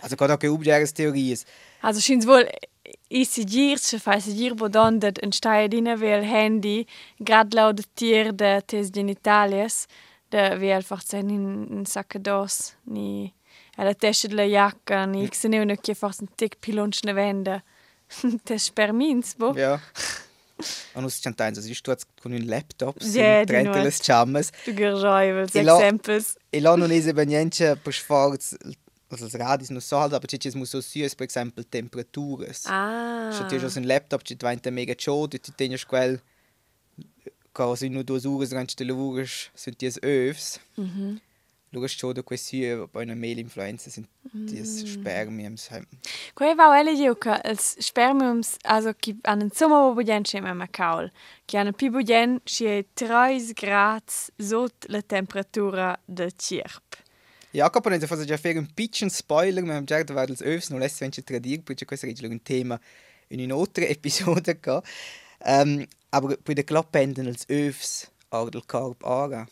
Also 0.00 0.16
gerade 0.16 0.32
auch 0.32 0.40
geubjeres 0.40 0.92
Theorien. 0.92 1.38
Also 1.80 2.00
scheint 2.00 2.26
wohl 2.26 2.44
i 3.08 3.24
sigir, 3.24 3.78
se 3.78 3.98
fa 3.98 4.18
sigir 4.18 4.54
bodon 4.54 4.98
dat 4.98 5.18
en 5.22 5.30
stai 5.30 5.68
dina 5.68 5.94
vel 5.94 6.24
handy, 6.24 6.86
grad 7.18 7.54
lau 7.54 7.72
de 7.72 7.84
tier 7.94 8.32
de 8.32 8.60
tes 8.66 8.90
genitalias, 8.90 9.86
de 10.30 10.58
vel 10.58 10.82
forzen 10.82 11.30
in, 11.30 11.66
in 11.70 11.86
sacca 11.86 12.18
dos, 12.18 12.74
ni 12.84 13.32
alla 13.78 13.94
tesce 13.94 14.28
de 14.28 14.34
la 14.34 14.44
jacca, 14.44 15.06
ni 15.06 15.26
x 15.26 15.44
ne 15.44 15.60
uno 15.60 15.74
che 15.76 15.94
forse 15.94 16.22
un 16.22 16.28
tic 16.34 16.58
pilonch 16.58 17.02
ne 17.04 17.12
vende. 17.12 17.62
Tes 18.44 18.64
spermins, 18.64 19.34
bo? 19.36 19.52
Ja. 19.54 19.80
Und 20.94 21.04
uns 21.04 21.20
c'è 21.20 21.32
also 21.38 21.60
ich 21.60 21.78
sto 21.78 21.94
con 22.20 22.32
un 22.32 22.44
laptop, 22.46 22.98
di 22.98 23.12
trente 23.12 23.62
nuot. 23.62 23.84
le 23.84 23.92
chammas. 24.02 24.50
Du 24.64 24.74
gerjoivels, 24.74 25.54
E 25.54 25.62
lo-. 25.62 25.78
E 26.50 26.60
non 26.60 26.90
è 26.90 27.12
ben 27.12 27.28
niente 27.28 27.76
per 27.76 27.94
sforz, 27.94 28.56
also 29.08 29.24
das 29.24 29.34
Radis 29.34 29.70
non 29.70 29.80
so, 29.80 29.96
aber 29.96 30.26
c'è 30.26 30.50
muss 30.54 30.70
so 30.70 30.80
süß, 30.80 31.14
per 31.14 31.26
esempio, 31.28 31.62
temperaturas. 31.62 32.64
Ah. 32.66 33.30
Se 33.30 33.44
tu 33.46 33.54
hai 33.54 33.76
un 33.76 33.86
laptop, 33.86 34.22
ci 34.22 34.34
diventa 34.34 34.70
mega 34.70 34.94
chaud, 34.96 35.34
e 35.34 35.38
tu 35.38 35.52
tens 35.54 35.84
quel 35.84 36.20
cosa 37.52 37.86
in 37.86 38.02
due 38.04 38.20
ore 38.24 38.46
durante 38.48 38.84
le 38.84 38.92
ore 38.92 39.26
sono 39.54 39.76
ti 39.76 39.86
övs. 40.02 40.58
Mhm. 40.74 41.20
Loro 41.20 41.27
chaud 41.72 42.22
quei 42.24 42.38
süß, 42.38 42.88
poi 42.92 43.04
una 43.04 43.14
mail 43.14 43.38
influenza 43.38 43.90
sind 43.90 44.06
ti 44.46 44.64
spermiums. 44.64 45.68
Quei 46.34 46.54
va 46.54 46.78
ele 46.78 46.94
diu 46.94 47.14
che 47.16 47.40
els 47.44 47.76
spermiums, 47.80 48.56
also 48.64 48.92
ki 48.94 49.18
an 49.24 49.42
en 49.42 49.50
sommer 49.50 49.78
wo 49.78 49.94
budien 49.94 50.24
schema 50.24 50.54
ma 50.54 50.66
kaul, 50.66 51.10
ki 51.46 51.58
an 51.58 51.72
pi 51.74 51.90
budien 51.90 52.40
schi 52.44 52.84
3 52.94 53.52
grads 53.54 54.30
sot 54.38 54.88
la 54.88 55.02
temperatura 55.02 55.96
de 56.06 56.30
cirp. 56.36 56.96
Jacob 57.50 57.86
ha 57.86 58.06
fatto 58.06 58.24
già 58.24 58.36
fare 58.36 58.58
un 58.58 58.68
piccolo 58.72 59.10
spoiler, 59.10 59.64
ma 59.64 59.82
già 59.82 60.02
da 60.02 60.14
vedere 60.14 60.36
le 60.38 60.54
övs 60.54 60.68
non 60.68 60.82
è 60.82 60.88
sempre 60.88 61.22
tradir, 61.22 61.62
perché 61.62 61.84
questo 61.86 62.06
è 62.06 62.14
un 62.26 62.42
tema 62.42 62.78
in 63.28 63.40
un'altra 63.40 63.84
episode. 63.88 64.60
Qua. 64.60 64.82
Um, 65.44 65.86
aber 66.10 66.36
bei 66.44 66.54
der 66.54 66.64
Klappe 66.64 66.98
pendeln 66.98 67.28
als 67.28 67.44
övs 67.48 68.10
auch 68.30 68.50
del 68.50 68.64
corpo 68.66 69.06
ora. 69.06 69.46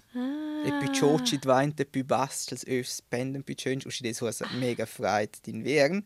E 0.64 0.72
più 0.80 0.92
ciò 0.92 1.18
ci 1.20 1.38
diventa 1.38 1.84
più 1.84 2.04
basso, 2.04 2.54
als 2.54 2.64
övs 2.66 3.02
pendeln 3.02 3.44
più 3.44 3.54
schön, 3.56 3.80
und 3.84 4.00
das 4.02 4.20
was 4.20 4.42
mega 4.54 4.86
freit 4.86 5.38
d'invern. 5.44 6.04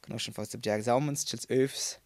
Conoscen 0.00 0.34
forse 0.34 0.58
già 0.58 0.74
examens, 0.74 1.24
als 1.32 1.46
övs 1.48 2.00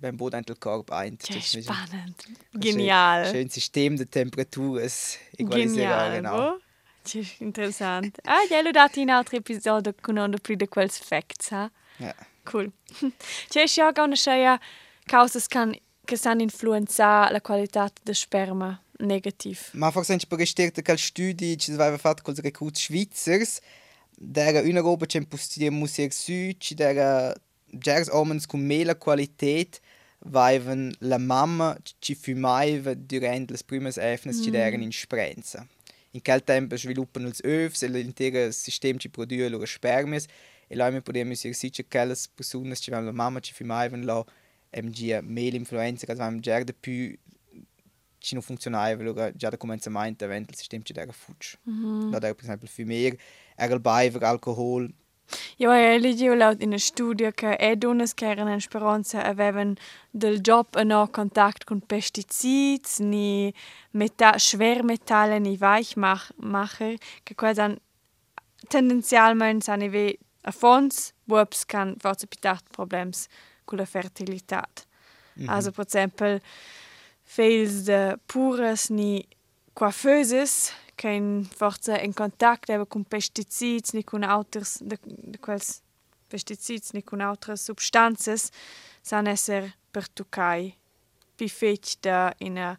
beim 0.00 0.16
Boden 0.16 0.44
del 0.44 0.56
corpo 0.58 0.94
ein. 0.94 1.18
Che 1.18 1.40
spannend. 1.40 2.22
Schön, 2.22 2.60
Genial. 2.60 3.26
schön 3.26 3.48
System 3.48 3.96
de 3.96 4.06
temperaturas 4.06 5.18
equalizzare, 5.36 5.66
Genial, 5.66 6.12
genau. 6.12 6.36
bo? 6.36 6.60
Che 7.02 7.26
interessant. 7.38 8.18
Ah, 8.24 8.44
ja, 8.48 8.60
lo 8.60 8.70
dati 8.70 9.00
in 9.00 9.10
altri 9.10 9.38
episodi 9.38 9.92
con 10.00 10.34
più 10.42 10.54
di 10.54 10.68
quels 10.68 10.98
facts, 10.98 11.50
ha? 11.50 11.70
Ja. 11.98 12.14
Cool. 12.44 12.70
C'è 13.48 13.64
ja 13.66 13.88
auch 13.88 13.98
eine 13.98 14.16
scheia 14.16 14.60
causas 15.06 15.48
can 15.48 15.74
che 16.08 16.16
san 16.16 16.40
influenza 16.40 17.30
la 17.30 17.42
qualità 17.42 17.92
de 18.02 18.14
sperma 18.14 18.82
negativ. 19.00 19.58
Ma 19.72 19.90
forse 19.90 20.12
anche 20.12 20.26
per 20.26 20.38
gesterte 20.38 20.80
cal 20.80 20.96
studi 20.96 21.58
ci 21.58 21.70
aveva 21.72 21.98
fatto 21.98 22.22
col 22.22 22.34
recruit 22.36 22.74
svizzers 22.78 23.60
der 24.16 24.64
una 24.64 24.80
roba 24.80 25.04
c'è 25.04 25.18
impostier 25.18 25.70
musier 25.70 26.10
su 26.10 26.52
ci 26.56 26.74
der 26.74 27.36
gers 27.66 28.08
omens 28.10 28.46
con 28.46 28.60
mela 28.60 28.94
qualität 28.94 29.80
vaivan 30.20 30.94
la 31.00 31.18
mamma 31.18 31.76
ci 31.98 32.14
fumaiva 32.14 32.94
durante 32.94 33.52
le 33.52 33.58
prime 33.66 33.90
efnes 33.94 34.40
ci 34.42 34.50
deren 34.50 34.80
in 34.80 34.92
sprenza. 34.92 35.66
In 36.12 36.22
quel 36.22 36.42
tempo 36.42 36.74
sviluppano 36.78 37.28
els 37.28 37.42
övs 37.44 37.82
e 37.82 37.88
l'intero 37.88 38.50
sistema 38.50 38.98
ci 38.98 39.10
produce 39.10 39.50
loro 39.50 39.66
spermies 39.66 40.24
e 40.70 40.74
là 40.74 40.90
mi 40.90 41.02
podemos 41.02 41.42
dir 41.42 41.54
sicher 41.54 41.84
che 41.84 41.98
quelle 41.98 42.16
persone 42.34 42.74
ci 42.76 42.90
la 42.90 43.12
mamma 43.12 43.40
ci 43.40 43.52
fumaivan 43.52 44.06
la 44.06 44.24
MG 44.70 45.20
mela 45.22 45.56
influenza 45.56 46.06
che 46.06 46.12
avevamo 46.12 46.38
già 46.40 46.62
de 46.62 46.72
più 46.72 47.16
ci 48.18 48.34
non 48.34 48.42
funzionava 48.42 49.00
allora 49.00 49.32
già 49.32 49.48
da 49.48 49.56
cominciamento 49.56 50.24
avendo 50.24 50.50
il 50.50 50.56
sistema 50.56 50.82
ci 50.82 50.92
era 50.94 51.12
fucci 51.12 51.56
mm 51.70 52.10
-hmm. 52.10 52.10
da 52.10 52.18
per 52.18 52.44
esempio 52.44 52.68
fumer 52.68 53.16
era 53.54 53.74
il 53.74 53.80
baiver 53.80 54.22
alcohol 54.22 54.92
Jo, 55.58 55.72
e 55.72 55.98
leggevo 55.98 56.34
laut 56.34 56.62
in 56.62 56.68
una 56.68 56.78
studia 56.78 57.32
che 57.32 57.52
e 57.54 57.76
donne 57.76 58.06
che 58.14 58.30
erano 58.30 58.52
in 58.52 58.60
speranza 58.60 59.24
avevano 59.24 59.74
del 60.10 60.40
job 60.40 60.66
a 60.72 60.82
no 60.82 61.06
contact 61.10 61.64
con 61.64 61.80
pesticidi, 61.80 62.80
ni 63.00 63.52
meta 63.90 64.38
schwermetalle, 64.38 65.38
ni 65.38 65.58
weichmacher, 65.60 66.96
che 67.22 67.34
quasi 67.34 67.76
tendenzialmente 68.68 69.64
sono 69.64 69.88
ve 69.90 70.18
a 70.44 70.50
fons, 70.50 71.12
wops 71.24 71.66
can 71.66 71.94
forse 71.98 72.26
più 72.26 72.38
tard 72.40 72.62
problems 72.70 73.26
con 73.68 73.78
la 73.78 73.84
fertilità. 73.84 74.64
Mm 74.68 75.44
-hmm. 75.44 75.50
Also, 75.54 75.70
per 75.70 75.86
esempio, 75.86 76.40
fails 77.22 77.84
de 77.84 78.18
pures 78.26 78.88
ni 78.88 79.28
coiffeuses 79.72 80.72
kein 80.98 81.44
forza 81.44 82.00
in 82.00 82.14
contact 82.14 82.70
eben 82.70 82.86
con 82.86 83.04
pesticids 83.04 83.92
ni 83.92 84.02
con 84.02 84.24
auters 84.24 84.78
de, 84.82 84.98
de 85.04 85.38
quels 85.38 85.80
pesticids 86.28 86.92
ni 86.92 87.02
con 87.02 87.20
altres 87.20 87.64
substanzas 87.64 88.48
san 89.02 89.26
esser 89.26 89.70
per 89.90 90.08
tucai 90.08 90.74
pi 91.36 91.48
fetg 91.48 92.00
da 92.02 92.32
ina 92.38 92.72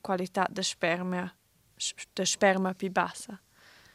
qualità 0.00 0.46
de 0.50 0.62
sperma 0.62 1.26
de 2.14 2.24
sperma 2.24 2.72
pi 2.74 2.88
bassa. 2.90 3.40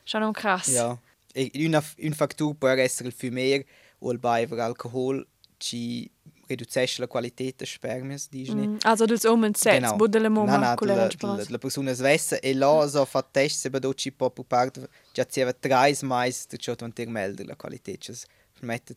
Schon 0.04 0.24
un 0.24 0.34
krass. 0.34 0.70
ja 0.70 1.00
e 1.34 1.50
un 1.66 1.82
un 1.98 2.14
factor 2.14 2.54
può 2.56 2.68
essere 2.68 3.08
il 3.08 3.16
fumer 3.16 3.66
o 4.00 4.12
il 4.12 4.20
baiver 4.20 4.60
alcohol 4.60 5.26
ci 5.58 6.12
riducesce 6.56 7.02
la 7.02 7.08
qualità 7.08 7.44
des 7.58 7.70
spermies 7.70 8.28
dici 8.30 8.54
Mm, 8.56 8.78
also 8.84 9.06
dus 9.06 9.24
omen 9.26 9.54
sets, 9.56 9.80
genau. 9.80 9.96
budele 9.98 10.28
no, 10.28 10.34
moma 10.42 10.58
no, 10.58 10.76
con 10.76 10.88
la, 10.88 10.96
la, 10.96 11.08
la, 11.22 11.44
la 11.50 11.58
persona 11.58 11.94
svessa 11.94 12.38
e 12.40 12.54
là 12.54 12.88
so 12.88 13.06
fa 13.06 13.22
test 13.22 13.60
se 13.60 13.70
do 13.70 13.94
ci 13.94 14.12
po 14.12 14.30
per 14.30 14.46
parte 14.46 14.88
già 15.14 15.26
c'era 15.26 15.54
tre 15.54 15.96
mais 16.04 16.46
tu 16.48 16.58
ciò 16.58 16.76
tu 16.76 16.86
melder 17.08 17.46
la 17.46 17.56
qualità 17.56 17.92
cioè 17.98 18.16
smette 18.60 18.96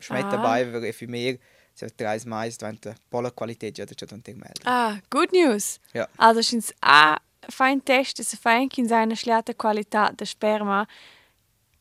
smette 0.00 0.34
Ah. 0.36 0.38
baiver 0.38 0.82
e 0.84 0.92
fumer 0.92 1.38
se 1.72 1.86
tre 1.94 2.20
mais 2.26 2.56
diventa 2.56 2.94
po 3.08 3.20
la 3.20 3.30
qualità 3.30 3.70
già 3.70 3.84
tu 3.84 3.94
ciò 3.94 4.06
tu 4.06 4.20
melder 4.24 4.62
Ah, 4.64 5.00
good 5.10 5.30
news. 5.32 5.78
Ja. 5.92 6.08
Also 6.16 6.40
schins 6.42 6.72
a 6.80 7.18
fein 7.48 7.82
test, 7.82 8.22
se 8.22 8.36
fein 8.36 8.68
in 8.76 8.88
seine 8.88 9.16
schlechte 9.16 9.54
Qualität 9.54 10.18
der 10.18 10.26
Sperma 10.26 10.86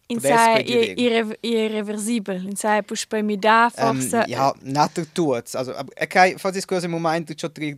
in 0.08 0.18
Podes 0.18 0.30
sei 0.30 0.64
prädigen. 0.64 0.98
irre, 0.98 1.38
irreversibel, 1.42 2.46
in 2.48 2.56
sei 2.56 2.82
pus 2.82 3.06
bei 3.06 3.24
mi 3.24 3.38
da 3.38 3.70
Ähm, 3.78 4.02
forse. 4.02 4.24
ja, 4.28 4.54
natur 4.62 5.06
tut's. 5.14 5.56
Also, 5.56 5.74
okay, 6.02 6.36
es 6.60 6.68
quasi 6.68 6.86
im 6.86 6.92
Moment 6.92 7.30
du 7.30 7.34
schon 7.40 7.54
der 7.54 7.78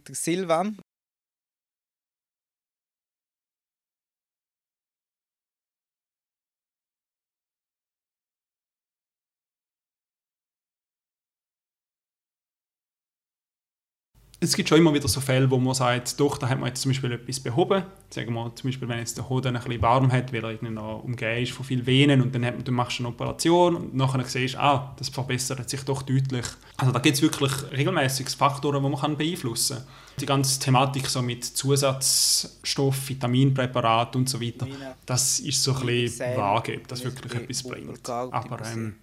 es 14.45 14.55
gibt 14.55 14.69
schon 14.69 14.77
immer 14.77 14.93
wieder 14.93 15.07
so 15.07 15.19
Fälle, 15.19 15.49
wo 15.49 15.57
man 15.57 15.73
sagt, 15.73 16.19
doch, 16.19 16.37
da 16.37 16.47
hat 16.47 16.59
man 16.59 16.67
jetzt 16.67 16.81
zum 16.81 16.91
Beispiel 16.91 17.11
etwas 17.11 17.39
behoben. 17.39 17.83
Sagen 18.09 18.33
wir 18.33 18.55
zum 18.55 18.69
Beispiel, 18.69 18.87
wenn 18.87 18.99
jetzt 18.99 19.17
der 19.17 19.27
Hoden 19.27 19.55
ein 19.55 19.63
bisschen 19.63 19.81
warm 19.81 20.11
hat, 20.11 20.31
weil 20.31 20.43
er 20.43 20.51
irgendwie 20.51 20.73
noch 20.73 21.03
umgeben 21.03 21.43
ist 21.43 21.51
von 21.51 21.65
vielen 21.65 21.85
Venen 21.85 22.21
und 22.21 22.33
dann 22.33 22.45
hat 22.45 22.55
man, 22.55 22.63
du 22.63 22.71
machst 22.71 22.99
eine 22.99 23.09
Operation 23.09 23.75
und 23.75 23.95
nachher 23.95 24.23
siehst 24.23 24.55
du, 24.55 24.59
ah, 24.59 24.93
das 24.97 25.09
verbessert 25.09 25.69
sich 25.69 25.81
doch 25.83 26.01
deutlich. 26.03 26.45
Also 26.77 26.91
da 26.91 26.99
gibt 26.99 27.17
es 27.17 27.21
wirklich 27.21 27.51
regelmäßig 27.71 28.29
Faktoren, 28.29 28.83
die 28.83 28.89
man 28.89 28.99
kann 28.99 29.17
beeinflussen 29.17 29.77
kann. 29.77 29.85
Die 30.19 30.25
ganze 30.25 30.59
Thematik 30.59 31.07
so 31.07 31.21
mit 31.21 31.43
Zusatzstoff, 31.43 33.09
Vitaminpräparat 33.09 34.15
und 34.15 34.29
so 34.29 34.41
weiter, 34.41 34.67
das 35.05 35.39
ist 35.39 35.61
so 35.61 35.73
ein 35.73 35.85
bisschen 35.85 36.37
vage, 36.37 36.77
ob 36.77 36.87
das 36.87 37.03
wirklich 37.03 37.33
etwas 37.33 37.63
bringt. 37.63 38.09
Aber 38.09 38.59
ähm, 38.65 38.95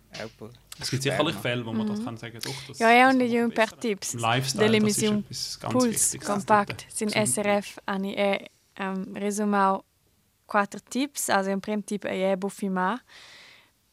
es 0.81 0.91
gibt 0.91 1.02
sicherlich 1.02 1.37
Fälle, 1.37 1.64
wo 1.64 1.73
man 1.73 1.87
das 1.87 2.02
kann 2.05 2.17
sagen 2.17 2.38
doch, 2.43 2.55
das 2.69 2.79
Ja, 2.79 2.91
ja, 2.91 3.11
und 3.11 3.19
kann 3.19 3.29
verbessern. 3.31 3.81
tips. 3.81 4.14
Im 4.14 4.21
Lifestyle, 4.21 4.71
Delle 4.71 4.81
das 4.87 4.99
ist 5.31 5.61
ganz 5.61 5.73
Puls 5.73 6.12
Wichtiges. 6.12 6.26
Compact 6.26 6.87
sin 6.88 7.09
Zum- 7.09 7.26
SRF 7.26 7.79
ani 7.87 8.14
e 8.14 8.47
um, 8.81 9.14
resumau 9.17 9.85
quattro 10.47 10.81
tips. 10.91 11.29
Also 11.31 11.50
im 11.50 11.61
prim 11.61 11.85
tip 11.85 12.05
è 12.05 12.33
ebo 12.33 12.49
fumar 12.49 13.00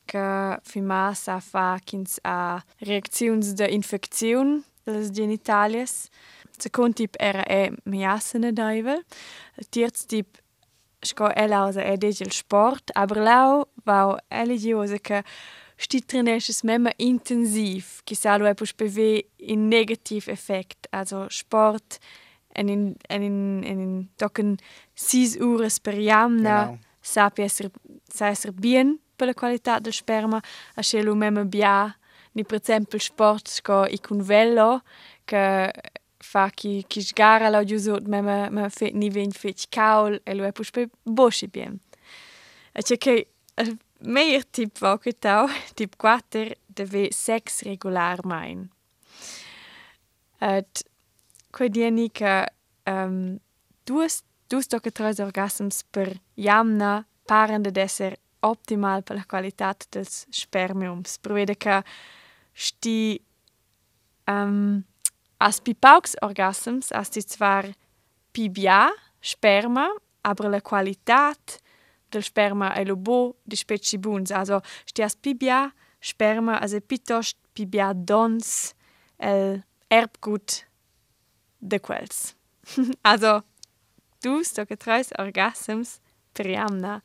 che 0.08 0.58
fumar 0.64 1.16
sa 1.16 1.40
fa 1.40 1.78
kins 1.86 2.20
a 2.24 2.60
reacziuns 2.82 3.54
de 3.54 3.68
infecziun 3.68 4.64
des 4.86 5.12
genitalias. 5.12 6.10
Second 6.58 6.96
tip 6.96 7.16
era 7.20 7.44
e 7.46 7.72
miasene 7.86 8.52
daivel. 8.54 9.04
Terz 9.70 10.06
tip 10.06 10.38
sco 11.02 11.30
elausa 11.36 11.82
e 11.82 11.98
degel 11.98 12.32
sport, 12.32 12.92
aber 12.96 13.18
lau 13.22 13.66
vau 13.86 14.18
eligiosa 14.30 14.98
che 14.98 15.24
trenesches 15.88 16.64
memma 16.64 16.92
intensiv, 16.98 18.02
che 18.04 18.16
sa 18.16 18.38
lo 18.38 18.46
e 18.48 18.54
pus 18.54 18.74
bewe 18.74 19.24
in 19.38 19.68
negativ 19.70 20.28
effekt, 20.28 20.88
also 20.92 21.28
Sport 21.30 22.00
en 22.54 22.68
in 22.68 22.96
en 23.08 23.22
in 23.22 23.64
en 23.64 23.80
in 23.80 24.10
tocken 24.16 24.58
6 24.94 25.38
ures 25.40 25.80
per 25.80 25.94
jamna 25.94 26.66
Genau. 26.66 26.80
sapi 27.02 27.42
esser 27.42 27.72
sa 28.14 28.28
esser 28.30 28.52
bien 28.52 29.00
per 29.16 29.28
la 29.28 29.34
qualità 29.34 29.80
del 29.80 29.94
sperma, 29.94 30.42
a 30.76 30.82
scelo 30.82 31.16
memma 31.16 31.46
bia 31.46 31.96
ni 32.32 32.44
per 32.44 32.60
esempio 32.62 33.00
sport 33.00 33.48
sco 33.48 33.86
i 33.86 34.00
con 34.00 34.22
velo 34.22 34.82
che 35.26 35.72
fa 36.18 36.50
chi 36.50 36.84
chi 36.88 37.02
sgara 37.02 37.50
la 37.50 37.64
giuso 37.64 37.98
memma 38.06 38.50
ma 38.50 38.70
fe 38.70 38.92
ni 38.92 39.10
ven 39.10 39.32
fech 39.32 39.68
caul 39.70 40.20
e 40.24 40.34
lo 40.34 40.44
e 40.46 40.52
pus 40.52 40.70
pe 40.72 40.90
boschi 41.04 41.48
bien. 41.48 41.80
E 42.72 42.82
c'è 42.82 42.98
che 42.98 43.28
il 44.02 44.10
meilleur 44.10 44.46
tip 44.50 44.78
va 44.80 44.98
che 44.98 45.14
tau, 45.20 45.48
tip 45.74 45.96
4, 45.98 46.56
deve 46.68 47.10
sex 47.12 47.64
regular 47.64 48.26
mein. 48.26 48.70
Et 50.40 50.84
quei 51.52 51.70
dieni 51.70 52.10
che 52.12 52.46
um, 52.86 53.40
duas 53.84 54.24
dus 54.48 54.68
toca 54.68 54.92
tres 54.92 55.20
orgasms 55.20 55.84
per 55.92 56.14
jamna 56.36 57.06
paren 57.26 57.62
de 57.62 57.72
esser 57.82 58.16
optimal 58.40 59.04
per 59.04 59.16
la 59.16 59.26
qualitat 59.26 59.86
dels 59.92 60.26
spermiums. 60.30 61.18
Provede 61.20 61.58
che 61.58 61.84
sti 62.54 63.22
um, 64.28 64.82
as 65.38 65.60
pi 65.60 65.76
paucs 65.76 66.16
orgasms 66.22 66.92
as 66.92 67.10
ti 67.10 67.22
zwar 67.22 67.70
pi 68.32 68.50
bia 68.50 68.88
sperma, 69.20 69.90
aber 70.22 70.50
la 70.50 70.62
qualitat 70.62 71.60
del 72.10 72.24
sperma 72.24 72.74
è 72.74 72.84
lo 72.84 72.96
bo 72.96 73.38
di 73.44 73.56
specie 73.56 73.98
buns. 73.98 74.32
Also 74.32 74.62
sti 74.86 75.02
as 75.02 75.16
pi 75.16 75.36
bia 75.36 75.74
sperma 76.00 76.60
as 76.60 76.74
e 76.74 76.82
pitost 76.82 77.38
pi 77.54 77.66
bia 77.66 77.94
dons 77.94 78.74
el 79.18 79.64
erbgut 79.90 80.66
de 81.60 81.80
quels. 81.80 82.36
also 83.02 83.44
du 84.22 84.44
sto 84.44 84.66
che 84.66 84.78
tres 84.78 85.12
orgasms 85.18 86.00
per 86.34 86.48
jamna. 86.48 87.02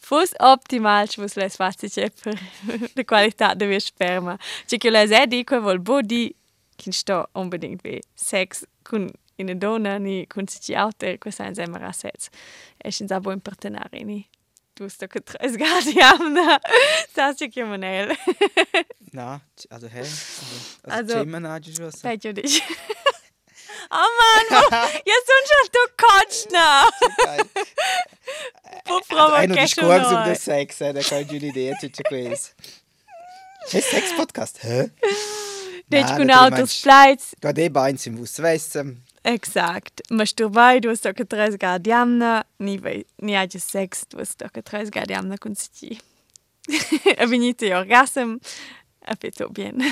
Fus 0.00 0.32
optimal 0.38 1.08
ci 1.08 1.20
vus 1.20 1.34
les 1.34 1.56
fasti 1.56 1.88
che 1.88 2.10
per 2.10 2.38
la 2.94 3.04
qualità 3.04 3.54
de 3.54 3.66
via 3.66 3.80
sperma. 3.80 4.38
Ci 4.66 4.78
che 4.78 4.90
les 4.90 5.10
è 5.10 5.26
di 5.26 5.44
quel 5.44 5.60
vol 5.60 5.80
bo 5.80 6.00
di 6.00 6.34
che 6.76 6.92
sto 6.92 7.28
unbedingt 7.32 7.82
wie 7.82 8.00
sex 8.14 8.64
con 8.82 9.10
in 9.38 9.58
donna 9.58 9.98
ni 9.98 10.26
con 10.26 10.46
si 10.48 10.74
auter 10.74 11.18
questa 11.18 11.46
è 11.46 11.54
sempre 11.54 11.84
a 11.84 11.92
sets. 11.92 12.28
E 12.76 12.90
sin 12.90 13.06
sa 13.08 13.20
buon 13.20 13.40
partenare 13.40 14.02
ni. 14.02 14.28
Du 14.74 14.88
sto 14.88 15.06
che 15.06 15.20
tres 15.22 15.56
gadi 15.56 15.92
jamna. 15.92 16.58
Sa 17.14 17.34
ci 17.34 17.48
che 17.48 17.64
monel. 17.64 18.14
Na, 19.12 19.40
also 19.70 19.86
hey. 19.88 20.06
Also, 20.84 21.18
Also- 21.18 21.24
na 21.24 21.58
schon. 21.62 21.90
so. 21.90 21.98
Peggio 22.02 22.32
dich. 22.32 22.62
Oh 23.90 24.10
Mann, 24.18 24.46
jag 25.06 25.20
såg 25.24 25.42
schon 25.48 25.68
du 25.72 25.82
kotzt 25.96 26.50
na. 26.50 26.90
Geil. 27.24 27.44
På 28.84 28.94
Also, 28.94 29.04
prova 29.08 29.36
ein 29.38 29.50
che 29.54 29.60
discorso 29.62 30.08
sono. 30.10 30.24
del 30.24 30.36
sex, 30.36 30.80
eh, 30.80 30.92
da 30.92 31.00
kann 31.00 31.22
ich 31.22 31.30
eine 31.30 31.46
Idee 31.46 31.74
zu 31.80 32.02
questo. 32.02 32.54
C'è 33.68 33.80
sex 33.80 34.12
podcast? 34.16 34.58
Hä? 34.62 34.90
Con 36.16 36.26
da 36.26 36.34
tu 36.34 36.44
autos 36.44 36.58
meinst- 36.58 36.82
flights. 36.82 37.34
Da 37.40 37.52
de 37.52 37.70
beins 37.70 38.04
im 38.06 38.16
Bus 38.16 38.38
wissen. 38.42 39.04
Exakt. 39.28 40.00
Masturbai, 40.08 40.80
du 40.80 40.88
hast 40.88 41.04
doch 41.04 41.12
tres 41.28 41.58
gadiamna, 41.58 42.46
ni 42.58 42.78
vai, 42.82 43.04
ni 43.20 43.36
age 43.36 43.60
sex, 43.60 44.08
du 44.08 44.18
hast 44.18 44.40
doch 44.40 44.62
tres 44.64 44.90
gadiamna 44.90 45.36
con 45.36 45.54
si. 45.54 45.98
E 46.66 47.74
orgasm, 47.74 48.38
e 49.06 49.16
fetto 49.20 49.50
bien. 49.50 49.82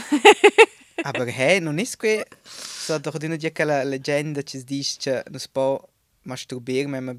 Aber 1.05 1.27
hey, 1.27 1.61
non 1.61 1.79
ist 1.79 1.99
que 1.99 2.25
so 2.45 2.99
doch 2.99 3.19
di 3.19 3.29
di 3.37 3.53
quella 3.53 3.85
leggenda 3.85 4.43
ci 4.43 4.65
dice 4.65 4.99
che 4.99 5.23
non 5.29 5.39
si 5.39 5.49
può 5.53 5.87
masturbare 6.23 6.87
ma 6.87 7.15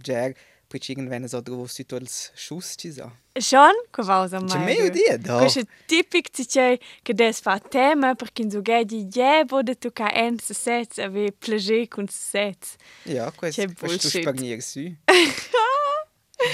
poi 0.78 0.80
ci 0.80 0.92
irgendwann 0.92 1.28
so 1.28 1.42
drauf 1.42 1.70
si 1.72 1.86
tu 1.86 1.96
als 1.96 2.32
Schuss 2.36 2.76
ci 2.78 2.92
sa. 2.92 3.12
Schon, 3.40 3.74
che 3.92 4.02
vausa 4.04 4.40
C'è 4.44 4.58
mai. 4.58 4.66
meglio 4.76 4.90
di 4.90 5.02
da. 5.20 5.38
Questo 5.40 5.60
è 5.60 5.66
tipico 5.86 6.30
di 6.34 6.48
ciò 6.48 6.76
che 7.04 7.14
des 7.14 7.40
fa 7.40 7.60
tema 7.60 8.16
perché 8.16 8.44
in 8.44 8.52
suggetti 8.52 9.06
jebo 9.06 9.62
de 9.64 9.76
tu 9.78 9.92
ca 9.92 10.12
en 10.14 10.40
se 10.40 10.54
sets 10.54 10.98
ave 11.00 11.32
plaisir 11.32 11.88
con 11.88 12.08
se 12.08 12.18
sets. 12.20 12.76
Ja, 13.04 13.32
questo 13.32 13.62
C'è 13.66 13.74
questo 13.74 14.10
spagnier 14.10 14.62
su. 14.62 14.96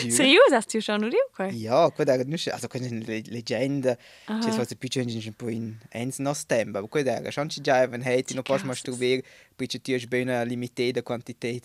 Serius, 0.10 0.52
hast 0.52 0.74
du 0.74 0.80
schon 0.82 1.04
oder 1.04 1.18
okay? 1.32 1.52
Ja, 1.52 1.90
quello 1.92 2.12
era 2.14 2.24
non 2.24 2.38
also 2.52 2.68
quella 2.70 2.86
è 2.86 2.90
una 2.90 3.04
le- 3.06 3.22
leggenda, 3.28 3.98
Aha. 4.26 4.42
ci 4.42 4.50
sono 4.52 4.66
più 4.78 4.88
gente 4.88 5.14
un 5.28 5.34
po' 5.34 5.50
in 5.50 5.78
ens 5.92 6.20
nos 6.20 6.46
tempo, 6.46 6.80
ma 6.80 6.88
quello 6.88 7.10
era 7.10 7.30
schon 7.32 7.50
ci 7.50 7.60
già 7.62 7.86
wenn 7.88 8.02
hey 8.02 8.24
ti 8.24 8.34
non 8.34 8.44
puoi 8.44 8.58
Cazzas. 8.60 8.64
masturbare, 8.86 9.24
poi 9.56 9.68
ci 9.68 9.82
tienes 9.82 10.06
bene 10.08 10.46
limitata 10.46 11.02
quantità 11.04 11.48
di 11.50 11.62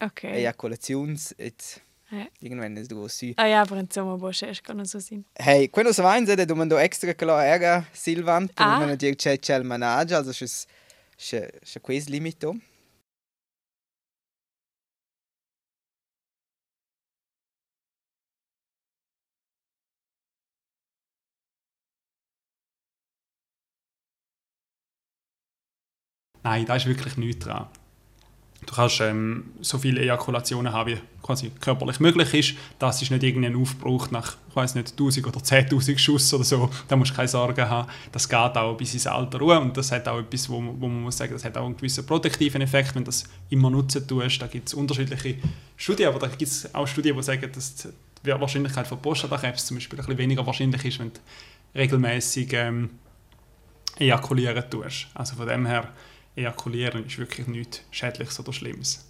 Okay. 0.00 0.32
Ejakulations 0.40 1.34
et 1.38 1.80
Ja. 2.10 2.26
irgendwann 2.40 2.76
ist 2.76 2.90
du 2.90 3.08
su. 3.08 3.32
Ah 3.36 3.46
ja, 3.46 3.62
aber 3.62 3.76
insomma, 3.78 4.16
boh, 4.16 4.28
es 4.30 4.62
kann 4.62 4.76
noch 4.76 4.84
so 4.86 4.98
sein. 5.00 5.24
Hey, 5.38 5.68
quando 5.68 5.92
si 5.92 6.02
va 6.02 6.16
in 6.16 6.26
sede, 6.26 6.46
domando 6.46 6.76
extra 6.78 7.12
era 7.44 7.84
Silvan, 7.92 8.48
per 8.48 8.66
Ah. 8.66 8.78
non 8.86 8.96
dire 8.96 9.16
c'è 9.16 9.38
c'è 9.38 9.56
il 9.56 9.64
manager, 9.64 10.18
also 10.18 10.30
c'è 10.32 10.46
c'è 11.16 11.50
c'è 11.62 11.80
limito. 12.10 12.56
Nein, 26.42 26.66
da 26.66 26.76
ist 26.76 26.86
wirklich 26.86 27.16
nichts 27.16 27.44
dran. 27.44 27.68
Du 28.66 28.74
kannst 28.74 29.00
ähm, 29.00 29.52
so 29.60 29.78
viele 29.78 30.00
Ejakulationen 30.00 30.72
haben, 30.72 30.92
wie 30.92 30.98
quasi 31.22 31.50
körperlich 31.60 32.00
möglich 32.00 32.34
ist. 32.34 32.54
Das 32.78 33.00
ist 33.02 33.10
nicht 33.10 33.22
irgendein 33.22 33.56
Aufbruch 33.56 34.10
nach, 34.10 34.36
ich 34.48 34.56
weiß 34.56 34.74
nicht, 34.74 34.92
1000 34.92 35.26
oder 35.26 35.40
10.000 35.40 35.98
Schuss 35.98 36.32
oder 36.34 36.44
so. 36.44 36.70
Da 36.88 36.96
musst 36.96 37.12
du 37.12 37.16
keine 37.16 37.28
Sorgen 37.28 37.68
haben. 37.68 37.88
Das 38.12 38.28
geht 38.28 38.38
auch 38.38 38.76
bis 38.76 38.94
ins 38.94 39.06
Alter 39.06 39.38
ruhen. 39.38 39.58
Und 39.58 39.76
das 39.76 39.92
hat 39.92 40.06
auch 40.08 40.18
etwas, 40.18 40.48
wo, 40.48 40.56
wo 40.56 40.88
man 40.88 41.02
muss 41.02 41.16
sagen, 41.16 41.32
das 41.32 41.44
hat 41.44 41.56
auch 41.56 41.66
einen 41.66 41.76
gewissen 41.76 42.06
protektiven 42.06 42.62
Effekt, 42.62 42.94
wenn 42.94 43.04
du 43.04 43.08
das 43.08 43.24
immer 43.50 43.70
nutzen 43.70 44.06
tust. 44.06 44.40
Da 44.40 44.46
gibt 44.46 44.68
es 44.68 44.74
unterschiedliche 44.74 45.36
Studien, 45.76 46.08
aber 46.08 46.18
da 46.18 46.28
gibt 46.28 46.42
es 46.42 46.74
auch 46.74 46.86
Studien, 46.86 47.16
die 47.16 47.22
sagen, 47.22 47.50
dass 47.52 47.88
die 48.24 48.30
Wahrscheinlichkeit 48.30 48.86
von 48.86 49.00
Prostatakrebs 49.00 49.66
zum 49.66 49.76
Beispiel 49.76 49.98
ein 49.98 50.04
bisschen 50.06 50.18
weniger 50.18 50.46
wahrscheinlich 50.46 50.84
ist, 50.84 50.98
wenn 50.98 51.12
du 51.12 51.20
regelmäßig 51.74 52.52
ähm, 52.52 52.90
ejakulieren 53.98 54.64
tust. 54.70 55.08
Also 55.14 55.36
von 55.36 55.46
dem 55.46 55.66
her, 55.66 55.88
ejakulieren 56.36 57.06
ist 57.06 57.18
wirklich 57.18 57.46
nichts 57.46 57.82
Schädliches 57.90 58.38
oder 58.40 58.52
Schlimmes. 58.52 59.04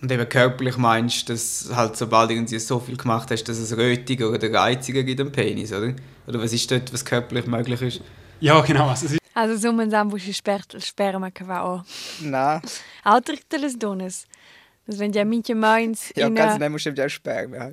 Und 0.00 0.10
eben 0.10 0.28
körperlich 0.28 0.76
meinst 0.76 1.28
du, 1.28 1.32
dass 1.32 1.70
halt 1.72 1.96
sobald 1.96 2.30
irgendwie 2.30 2.58
so 2.58 2.80
viel 2.80 2.96
gemacht 2.96 3.30
hast, 3.30 3.44
dass 3.44 3.58
es 3.58 3.76
Rötiger 3.76 4.30
oder 4.30 4.52
Reiziger 4.52 5.04
gibt 5.04 5.20
am 5.20 5.30
Penis, 5.30 5.72
oder? 5.72 5.94
Oder 6.26 6.40
was 6.40 6.52
ist 6.52 6.70
dort, 6.70 6.92
was 6.92 7.04
körperlich 7.04 7.46
möglich 7.46 7.80
ist? 7.82 8.00
Ja, 8.40 8.60
genau. 8.62 8.88
Also 8.88 9.06
es 9.06 9.12
ist 9.12 9.22
Also 9.34 9.56
so 9.56 9.72
man 9.72 9.90
sam 9.90 10.08
buši 10.10 10.32
spertel 10.32 10.80
sperma. 10.80 11.30
Na, 12.20 12.60
Alter 13.02 13.36
te 13.48 13.56
les 13.56 13.78
dones. 13.78 14.26
Das 14.86 14.98
wenn 14.98 15.12
ja 15.12 15.24
minche 15.24 15.54
meins 15.54 16.12
ja, 16.16 16.26
in 16.26 16.34
kannst 16.34 16.56
du 16.56 16.60
nicht 16.60 16.70
musst 16.70 16.86
du 16.86 16.90
ja 16.90 17.08
sperren. 17.08 17.54
Ja. 17.54 17.70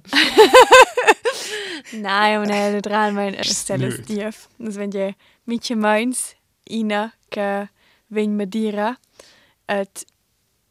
Nein, 1.91 2.39
und 2.39 2.49
er 2.49 2.81
dran 2.81 3.15
mein 3.15 3.43
stelles 3.43 4.01
dief. 4.03 4.47
Das 4.57 4.75
wenn 4.77 4.91
ja 4.91 5.12
minche 5.45 5.75
meins 5.75 6.35
ina 6.69 7.12
che 7.29 7.67
vegn 8.10 8.36
madira 8.38 8.95
et 9.69 10.06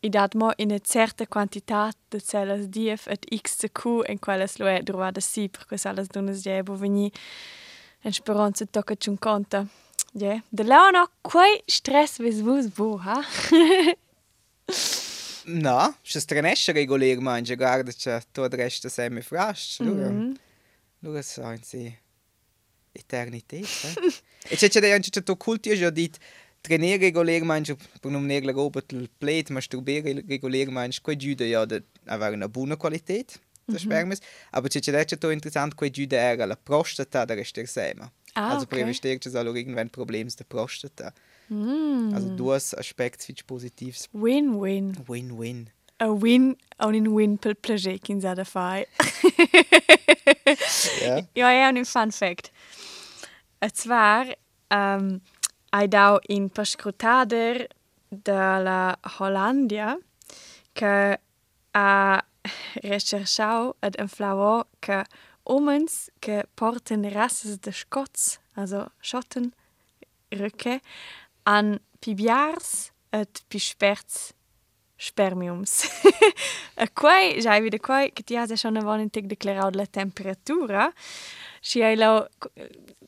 i 0.00 0.08
dat 0.10 0.34
mo 0.34 0.52
in 0.58 0.70
una 0.70 0.78
certa 0.78 1.26
quantitat 1.26 1.96
de 2.10 2.20
cellas 2.20 2.68
dief 2.68 3.06
et 3.08 3.26
x 3.34 3.64
cu 3.72 4.02
en 4.06 4.18
quellas 4.18 4.58
lo 4.58 4.66
è 4.66 4.82
drovada 4.82 5.20
si 5.20 5.48
per 5.48 5.66
quais 5.66 5.86
allas 5.86 6.08
dunas 6.08 6.42
ge 6.42 6.62
bo 6.62 6.74
vegni 6.74 7.12
en 8.04 8.12
speranza 8.12 8.66
tocca 8.66 8.94
chun 8.96 9.18
conta. 9.18 9.66
Ja, 10.14 10.40
de 10.50 10.64
la 10.64 10.90
no 10.90 11.08
quei 11.22 11.62
stress 11.66 12.18
vis 12.18 12.40
vus 12.40 12.68
bo, 12.68 12.96
ha? 12.96 13.22
no, 15.66 15.78
še 16.02 16.22
stranesce 16.22 16.72
regulir 16.72 17.20
mangia, 17.20 17.56
guarda 17.56 17.92
c'è 17.92 18.20
to 18.32 18.48
resta 18.48 18.88
semi 18.88 19.20
frasch, 19.20 19.80
lura. 19.80 20.08
Mm 20.08 20.18
-hmm. 20.18 20.36
Lura 21.02 21.22
so 21.22 21.50
in 21.52 21.62
si 21.62 21.98
eternità, 22.92 23.56
eh? 23.56 23.66
e 24.48 24.56
c'è 24.56 24.68
c'è 24.68 24.90
anche 24.90 25.10
c'è 25.10 25.22
to 25.22 25.36
culti 25.36 25.70
ho 25.70 25.90
dit 25.90 26.18
trainare 26.68 26.98
regulär 26.98 27.42
mangia 27.44 27.74
per 27.74 28.10
non 28.10 28.26
negla 28.26 28.52
roba 28.52 28.82
il 28.90 29.10
plate, 29.18 29.52
masturbare 29.52 30.22
regulär 30.26 30.70
mangia 30.70 31.00
quei 31.02 31.16
giuda 31.16 31.44
ja 31.44 31.64
da 31.64 31.82
avere 32.04 32.34
una 32.34 32.48
buona 32.48 32.76
qualità 32.76 33.24
der 33.68 33.80
spermis, 33.80 34.20
aber 34.50 34.68
c'è 34.68 34.80
c'è 34.80 35.18
tu 35.18 35.30
interessant 35.30 35.74
quei 35.74 35.90
giuda 35.90 36.16
era 36.16 36.46
la 36.46 36.56
prostata 36.56 37.24
da 37.24 37.34
rester 37.34 37.66
sema. 37.66 38.10
Ah, 38.34 38.50
also 38.52 38.64
okay. 38.64 38.82
okay. 38.82 39.18
c'è 39.18 39.38
allora 39.38 39.58
irgendwann 39.58 39.90
Probleme 39.90 40.30
der 40.34 40.46
Prostata. 40.46 41.12
Mm. 41.50 42.14
Also 42.14 42.28
du 42.36 42.52
hast 42.52 42.74
Aspekt 42.74 43.24
viel 43.24 43.36
Positives. 43.46 44.08
Win-win. 44.12 44.96
Win-win. 45.06 45.70
A 46.00 46.08
win 46.08 46.56
on 46.78 46.94
in 46.94 47.08
win 47.08 47.38
pel 47.38 47.54
plager 47.54 47.98
kin 47.98 48.20
sa 48.20 48.34
da 48.34 48.44
fai. 48.44 48.86
Ja. 51.02 51.26
Ja, 51.34 51.50
è 51.50 51.68
un 51.68 51.84
fun 51.84 52.10
fact. 52.12 52.50
E 53.58 53.68
zwar 53.74 54.36
um, 54.70 55.20
hai 55.70 55.88
dau 55.88 56.18
in 56.28 56.48
perscrutader 56.50 57.66
della 58.08 58.98
Hollandia 59.18 59.98
che 60.72 61.20
ha 61.72 62.24
recherchau 62.82 63.74
ed 63.80 63.96
en 63.98 64.08
flavo 64.08 64.68
che 64.78 65.04
omens 65.44 66.10
che 66.18 66.44
porten 66.54 67.10
rasses 67.10 67.58
de 67.58 67.72
scots, 67.72 68.38
also 68.54 68.90
Schotten, 69.00 69.52
Rücke, 70.30 70.80
an 71.44 71.80
pibiars 72.00 72.92
et 73.10 73.42
pisperts 73.48 74.34
spermiums. 74.96 75.88
e 76.74 76.92
quai, 76.92 77.40
già 77.40 77.58
vede 77.60 77.78
quai, 77.78 78.12
che 78.12 78.22
ti 78.22 78.36
ha 78.36 78.46
schon 78.56 78.76
una 78.76 78.84
volta 78.84 79.02
integ 79.02 79.26
declarau 79.26 79.70
la 79.72 79.86
temperatura, 79.86 80.92
si 81.60 81.82
hai 81.82 81.96
lo 81.96 82.28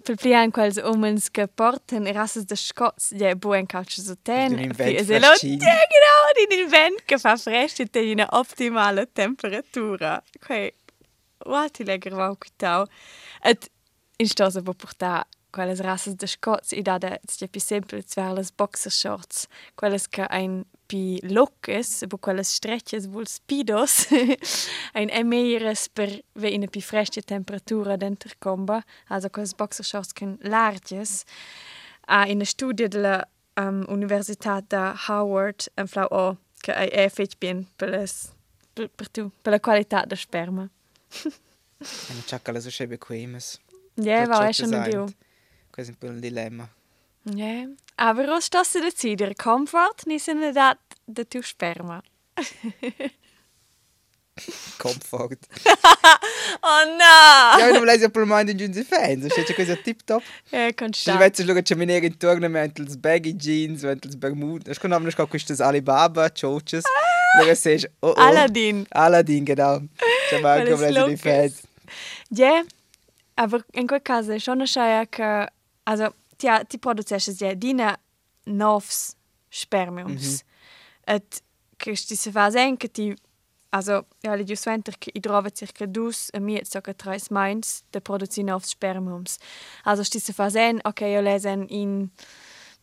per 0.05 0.17
plian 0.17 0.51
quels 0.51 0.79
omens 0.83 1.29
che 1.31 1.47
porten 1.47 2.09
rasses 2.13 2.47
de 2.49 2.57
scots, 2.57 3.11
je 3.17 3.35
buen 3.37 3.67
calcio 3.67 4.03
so 4.03 4.17
ten, 4.23 4.59
e 4.59 5.05
se 5.05 5.19
lo 5.19 5.33
fascin. 5.33 5.59
Ja, 5.61 5.79
genau, 5.95 6.21
di 6.35 6.47
un 6.49 6.59
invent 6.65 7.05
che 7.05 7.19
fa 7.19 7.37
fresco 7.37 7.83
e 7.83 8.03
in 8.03 8.19
una 8.19 8.29
ottimale 8.31 9.11
temperatura. 9.13 10.23
Quai, 10.39 10.73
Guarda, 11.45 11.85
lekker 11.85 12.15
wou 12.15 12.37
quitau. 12.37 12.87
Et 13.45 13.71
in 14.19 14.29
stosa 14.29 14.63
po 14.63 14.75
portar 14.75 15.27
quelles 15.53 15.81
raças 15.81 16.15
de 16.15 16.27
scots 16.27 16.73
e 16.73 16.83
sti 17.29 17.49
pi 17.49 17.61
sempre 17.61 18.03
zwer 18.03 18.35
les 18.35 18.53
boxershorts, 18.53 19.49
quelles 19.77 20.07
que 20.07 20.27
ein 20.29 20.65
pi 20.91 21.21
lockes, 21.31 22.05
po 22.11 22.19
quelles 22.19 22.51
stretches 22.59 23.07
vul 23.07 23.29
speedos, 23.31 24.09
ein 24.99 25.11
emeires 25.15 25.87
per 25.89 26.17
ve 26.35 26.51
in 26.51 26.67
pi 26.69 26.83
fresche 26.83 27.23
temperatura 27.23 27.97
denter 27.97 28.35
comba, 28.39 28.83
also 29.09 29.31
quelles 29.31 29.55
boxershorts 29.55 30.13
can 30.13 30.39
larges. 30.43 31.25
A 32.07 32.27
in 32.27 32.41
a 32.41 32.45
studie 32.45 32.89
della 32.89 33.23
um, 33.57 33.85
Università 33.89 34.61
da 34.67 34.97
Howard 35.09 35.71
en 35.77 35.87
flau 35.87 36.09
o 36.11 36.37
che 36.61 36.73
è 36.73 37.05
effet 37.05 37.39
bien 37.39 37.67
per 37.77 37.89
les 37.89 38.33
per, 38.75 38.91
per 38.91 39.09
tu, 39.09 39.31
per 39.43 39.53
la 39.53 39.61
qualità 39.61 40.05
del 40.05 40.19
sperma. 40.19 40.69
Non 41.81 42.23
c'è 42.25 42.43
che 42.43 42.61
so 42.61 42.71
schebe 42.71 42.97
bequemes. 42.97 43.59
Ja, 43.95 44.21
Das 44.21 44.29
war 44.29 44.47
hat 44.47 44.47
ja 44.47 44.53
schon 44.53 44.75
ein 44.75 44.85
gesagt. 44.85 44.93
Deal. 44.93 45.15
Questo 45.71 45.93
è 45.93 45.95
un 45.95 45.99
po' 45.99 46.07
un 46.09 46.21
dilemma. 46.21 46.69
Ja. 47.23 47.69
Aber 48.01 48.27
was 48.29 48.49
das 48.49 48.73
du 48.73 48.81
decidere? 48.81 49.35
Comfort 49.35 50.07
ni 50.07 50.19
se 50.19 50.33
ne 50.33 50.55
dat 50.55 50.79
de 51.07 51.25
tu 51.25 51.43
sperma. 51.43 52.03
Comfort. 54.79 55.39
Oh 56.63 56.85
no! 56.85 57.59
ja, 57.59 57.71
non 57.73 57.85
lei 57.85 58.11
per 58.11 58.25
mai 58.25 58.49
in 58.51 58.57
giunzi 58.57 58.83
fans, 58.83 59.27
c'è 59.27 59.55
cosa 59.55 59.77
tip 59.77 60.01
top. 60.05 60.23
Ja, 60.51 60.67
Se 60.67 60.75
constant. 60.75 61.19
vedi 61.19 61.45
che 61.45 61.63
c'è 61.63 61.77
venire 61.77 62.07
intorno 62.07 62.49
mentre 62.49 62.85
il 62.85 62.99
baggy 62.99 63.35
jeans, 63.35 63.83
mentre 63.83 64.11
il 64.11 64.17
bermuda. 64.17 64.73
Kann 64.75 64.93
aber 64.93 65.05
nicht 65.05 65.19
queste 65.29 65.55
Alibaba, 65.65 66.31
Choches. 66.31 66.85
Loro 67.39 67.55
sei 67.55 67.87
oh 68.01 68.09
oh. 68.09 68.15
Aladdin. 68.15 68.87
Aladdin, 68.91 69.45
genau. 69.45 69.81
C'è 70.29 70.41
Quelle 70.41 70.71
come 70.71 70.91
lei 70.91 71.09
di 71.09 71.17
fans. 71.17 71.63
Ja, 72.31 72.65
aber 73.35 73.65
in 73.73 73.87
quel 73.87 74.03
caso 74.03 74.39
schon 74.39 74.59
eine 74.59 74.67
Scheiße, 74.67 75.09
che 75.11 75.49
also 75.85 76.15
ti 76.41 76.49
ti 76.69 76.79
produzesces 76.79 77.41
ja 77.41 77.55
dina 77.55 77.95
novs 78.47 79.17
spermiums. 79.51 80.41
Et 81.07 81.43
che 81.77 81.97
sti 81.97 82.17
se 82.17 82.31
fa 82.31 82.51
sen 82.51 82.77
che 82.77 82.89
ti 82.89 83.15
also 83.71 84.07
ja 84.23 84.35
li 84.35 84.45
gius 84.45 84.65
venter 84.67 84.99
che 84.99 85.11
i 85.15 85.21
trova 85.21 85.51
circa 85.51 85.87
dus 85.87 86.29
e 86.33 86.41
mi 86.41 86.61
so 86.65 86.81
che 86.81 86.95
tres 86.95 87.31
meins 87.31 87.85
de 87.93 88.01
produzi 88.01 88.43
novs 88.43 88.69
spermiums. 88.69 89.39
Also 89.85 90.03
sti 90.03 90.21
se 90.21 90.33
fa 90.33 90.51
sen, 90.51 90.81
okay, 90.85 91.13
io 91.13 91.21
lesen 91.21 91.67
in 91.69 92.11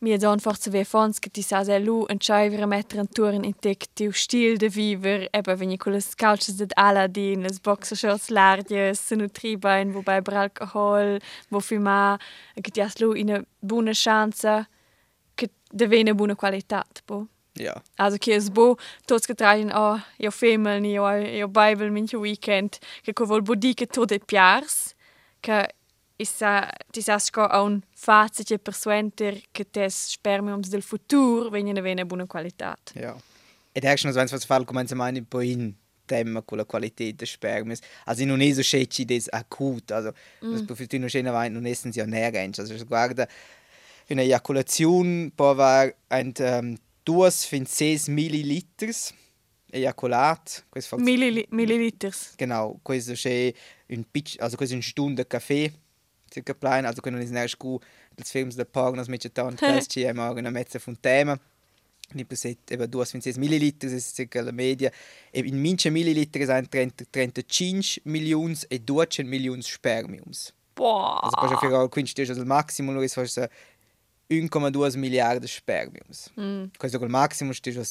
mi 0.00 0.16
don 0.16 0.38
forse 0.38 0.70
ve 0.70 0.84
fons 0.84 1.18
che 1.18 1.30
ti 1.30 1.42
sa 1.42 1.64
se 1.64 1.78
lu 1.78 2.04
en 2.08 2.18
chaiver 2.18 2.66
metter 2.66 3.00
en 3.00 3.08
turen 3.08 3.44
in 3.44 3.54
tek 3.54 3.86
tiu 3.94 4.12
stil 4.12 4.58
de 4.58 4.68
viver 4.68 5.28
eba 5.32 5.56
wenn 5.58 5.72
ich 5.72 5.80
kules 5.80 6.14
couches 6.14 6.56
de 6.56 6.66
Aladdin 6.76 7.42
les 7.42 7.58
boxershorts 7.60 8.30
larges 8.30 9.00
se 9.00 9.16
nutribein 9.16 9.92
wobei 9.94 10.20
bra 10.20 10.42
alcohol 10.42 11.18
wo 11.50 11.60
fima 11.60 12.18
che 12.62 12.70
ti 12.70 12.80
as 12.80 13.00
lu 13.00 13.12
in 13.14 13.30
a 13.30 13.42
buona 13.60 13.92
chance 13.92 14.66
che 15.34 15.48
de 15.72 15.86
vene 15.86 16.14
buona 16.14 16.34
qualitat 16.34 17.02
po 17.04 17.26
Ja. 17.58 17.82
Also 17.96 18.18
che 18.18 18.34
es 18.34 18.50
bo 18.50 18.76
tots 19.04 19.26
che 19.26 19.34
traien 19.34 19.72
oh 19.74 19.98
io 20.18 20.30
femel 20.30 20.80
ni 20.80 20.92
io 20.92 21.10
io 21.10 21.48
bible 21.48 21.90
minche 21.90 22.16
weekend 22.16 22.78
che 23.02 23.12
co 23.12 23.24
vol 23.24 23.42
bodi 23.42 23.74
che 23.74 23.86
to 23.86 24.04
de 24.04 24.20
piars 24.20 24.94
che 25.40 25.74
issa 26.20 26.70
ti 26.90 27.00
sa 27.00 27.18
sco 27.18 27.44
a 27.44 27.62
un 27.62 27.80
fazio 27.90 28.58
persuenter 28.58 29.40
che 29.52 29.70
tes 29.70 30.10
spermiums 30.10 30.68
del 30.68 30.82
futur 30.82 31.50
vengono 31.50 31.80
vene 31.80 32.04
buona 32.04 32.26
qualitat. 32.26 32.92
Ja. 32.94 33.16
Ed 33.72 33.84
è 33.84 33.96
schon 33.96 34.12
was 34.12 34.44
fall 34.44 34.64
se 34.86 34.94
mai 34.94 35.22
poi 35.22 35.50
in 35.52 35.74
tema 36.08 36.42
con 36.42 36.58
la 36.58 36.64
qualità 36.64 37.04
des 37.12 37.30
spermis. 37.30 37.80
Also 38.06 38.24
non 38.24 38.40
è 38.40 38.52
so 38.52 38.62
scecci 38.62 39.04
des 39.04 39.28
akut, 39.30 39.90
also 39.92 40.12
mm. 40.44 40.52
das 40.52 40.64
profitino 40.64 41.08
schöner 41.08 41.32
Wein 41.32 41.52
non 41.52 41.66
essen 41.66 41.92
ja 41.92 42.06
näher 42.06 42.34
Also 42.58 42.74
ich 42.74 42.86
guarda 42.86 43.28
una 44.08 44.22
eiaculazione 44.22 45.30
può 45.34 45.50
avere 45.50 45.96
ein 46.08 46.32
um, 46.38 46.76
2,6 47.04 48.10
milliliters 48.10 49.12
eiaculat. 49.70 50.64
Questo 50.70 50.96
fa 50.96 51.02
Millili 51.02 51.46
milliliters. 51.50 52.34
Genau, 52.36 52.78
questo 52.82 53.12
c'è 53.12 53.52
un 53.88 54.04
pic, 54.10 54.36
also 54.40 54.56
questo 54.56 54.74
è 54.74 54.78
un 54.78 54.82
stunde 54.82 55.26
caffè, 55.26 55.70
circa 56.32 56.54
plein, 56.54 56.86
also 56.86 57.02
können 57.02 57.18
wir 57.18 57.42
nicht 57.42 57.58
gut 57.58 57.82
das 58.16 58.30
Films 58.30 58.56
der 58.56 58.64
Partners 58.64 59.08
mit 59.08 59.22
der 59.24 59.56
Test 59.56 59.92
ci 59.92 60.06
haben 60.08 60.18
una 60.18 60.50
mezza 60.50 60.78
von 60.78 61.00
tema. 61.00 61.38
Ni 62.14 62.24
preset 62.24 62.70
eben 62.70 62.90
2,6 62.90 63.38
milliliter, 63.38 63.86
das 63.86 63.92
ist 63.92 64.16
circa 64.16 64.40
la 64.40 64.50
media. 64.50 64.90
E 65.30 65.40
in 65.40 65.60
mince 65.60 65.90
milliliter 65.90 66.46
sind 66.46 66.70
30, 66.70 67.06
35 67.12 68.00
milioni 68.04 68.56
e 68.70 68.78
200 68.78 69.24
milioni 69.26 69.62
spermiums. 69.62 70.54
Boah. 70.74 71.22
Also 71.22 71.36
poi 71.36 71.70
fare 71.70 71.88
quindi 71.88 72.10
stiamo 72.10 72.32
al 72.40 72.46
massimo, 72.46 72.92
lo 72.92 73.06
forse 73.08 73.50
1,2 74.30 74.96
miliardi 74.96 75.46
spermiums. 75.46 76.30
Mm, 76.40 76.64
Questo 76.78 76.98
è 76.98 77.02
il 77.02 77.10
massimo, 77.10 77.52
stiamo 77.52 77.82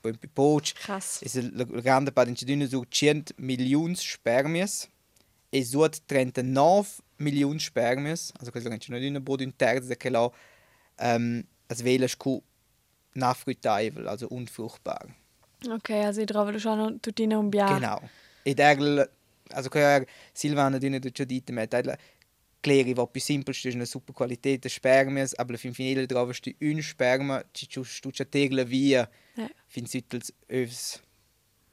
poi 0.00 0.12
in 0.12 0.18
pipoch. 0.18 0.72
krass. 0.74 1.20
Es 1.22 1.34
ist 1.34 1.50
la 1.52 1.64
grande 1.64 2.12
parte 2.12 2.30
in 2.30 2.36
Cidina 2.36 2.66
su 2.66 2.84
100 2.88 3.34
milioni 3.38 3.96
spermies 3.96 4.88
e 5.50 5.64
su 5.64 5.84
39 6.06 6.86
milioni 7.16 7.58
spermies, 7.58 8.32
also 8.38 8.50
questo 8.50 8.68
è 8.70 8.78
non 8.88 9.02
una 9.02 9.20
bod 9.20 9.40
un 9.40 9.54
terzo 9.56 9.88
da 9.88 9.96
che 9.96 10.10
la 10.10 10.30
ähm, 10.96 11.44
as 11.66 11.80
vela 11.82 12.06
scu 12.08 12.42
nafruitaivel, 13.14 14.06
also 14.06 14.26
unfruchtbar. 14.30 15.06
Okay, 15.68 16.04
also 16.04 16.20
ich 16.20 16.26
trovo 16.26 16.58
schon 16.58 17.00
tuttina 17.00 17.38
un 17.38 17.48
bia. 17.48 17.66
Genau. 17.66 18.00
Ed 18.42 18.58
er 18.58 19.08
also 19.52 19.68
che 19.68 20.06
Silvana 20.32 20.78
dine 20.78 20.98
du 20.98 21.10
già 21.10 21.24
dite 21.24 21.52
met 21.52 21.72
er 21.72 21.98
Kläri 22.60 22.94
war 22.94 23.06
più 23.06 23.20
stu 23.20 23.68
una 23.74 23.84
super 23.84 24.14
qualità 24.14 24.56
de 24.56 24.68
spermies, 24.68 25.34
aber 25.36 25.58
fin 25.58 25.74
finile 25.74 26.06
trovas 26.06 26.40
tu 26.40 26.50
un 26.60 26.80
sperma, 26.80 27.42
ci 27.52 27.66
stu 27.84 28.10
già 28.10 28.24
tegla 28.24 28.64
via 28.64 29.08
Ja. 29.36 29.48
fin 29.66 29.86
süttels 29.86 30.32
övs 30.48 31.00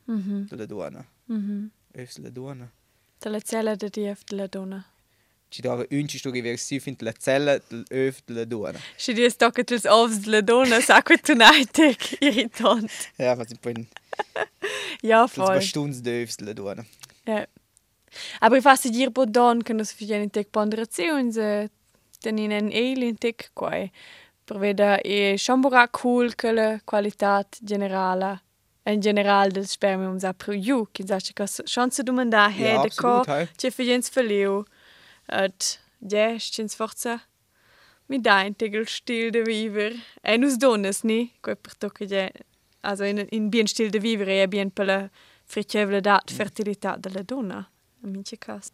Mhm. 0.05 0.47
della 0.49 0.65
donna. 0.65 1.05
Mhm. 1.27 1.71
Övs 1.93 2.15
della 2.17 2.29
donna. 2.29 2.71
Te 3.19 3.29
la 3.29 3.39
cella 3.39 3.75
de 3.75 3.89
dief 3.89 4.23
de 4.25 4.35
la 4.35 4.47
donna. 4.47 4.85
Ci 5.51 5.61
dava 5.61 5.85
un 5.89 6.07
ci 6.07 6.17
sto 6.17 6.31
riversi 6.31 6.79
fin 6.79 6.95
la 6.99 7.11
cella 7.11 7.59
l'öv 7.67 8.21
la 8.27 8.45
dona. 8.45 8.79
Se 8.95 9.11
dies 9.11 9.35
tocca 9.35 9.63
tuls 9.63 9.83
ovs 9.83 10.21
della 10.23 10.39
donna, 10.39 10.79
sa 10.79 11.01
che 11.01 11.17
tu 11.17 11.35
naitek, 11.35 12.21
irritant. 12.21 12.89
Ja, 13.17 13.35
was 13.35 13.51
ein 13.51 13.59
bisschen 13.61 13.87
Ja, 15.01 15.23
das 15.23 15.35
voll. 15.35 15.55
Bastunds 15.55 16.01
d'övs 16.01 16.39
la 16.39 16.53
dona. 16.53 16.85
Ja. 17.25 17.45
Aber 18.39 18.57
ich 18.57 18.63
fasse 18.63 18.91
dir 18.91 19.11
po 19.11 19.25
don 19.25 19.61
che 19.61 19.73
non 19.73 19.85
si 19.85 19.95
figlien 19.95 20.21
in 20.21 20.31
tec 20.31 20.47
ponderazioni, 20.51 21.33
se 21.33 21.69
tenin 22.21 22.51
en 22.51 22.71
eil 22.71 23.03
in 23.03 23.17
tec 23.17 23.51
quai. 23.53 23.91
Per 24.45 24.57
veda 24.57 24.99
e 25.01 25.35
chambora 25.37 25.87
cool 25.89 26.33
che 26.35 26.51
la 26.51 26.79
qualità 26.85 27.45
generale 27.59 28.41
in 28.85 29.01
general 29.01 29.51
del 29.51 29.67
spermium 29.67 30.17
sa 30.17 30.33
pro 30.33 30.53
ju, 30.53 30.87
che 30.91 31.05
sa 31.05 31.17
che 31.19 31.45
chance 31.65 32.03
domanda 32.03 32.49
he 32.49 32.79
de 32.81 32.89
co, 32.95 33.21
che 33.55 33.69
figliens 33.69 34.09
verliu. 34.09 34.63
Et 34.63 34.67
ja, 34.67 34.80
stins 36.37 36.75
forza 36.75 37.21
mi 38.11 38.19
da 38.19 38.43
in 38.43 38.55
tegel 38.55 38.85
stil 38.85 39.31
de 39.31 39.41
viver. 39.41 39.93
E 40.21 40.37
nus 40.37 40.57
donnes 40.57 41.03
ni, 41.03 41.31
quai 41.41 41.55
per 41.55 41.75
tocca 41.79 42.05
ja, 42.05 42.27
also 42.81 43.05
in, 43.05 43.25
in 43.31 43.49
bien 43.49 43.67
stil 43.67 43.89
de 43.89 43.99
viver 43.99 44.27
e 44.27 44.47
bien 44.47 44.69
per 44.69 44.85
la 44.85 45.09
fricevolità, 45.45 46.21
fertilità 46.25 46.97
della 46.97 47.23
donna. 47.23 47.69
In 48.03 48.11
mince 48.11 48.37
cas. 48.37 48.71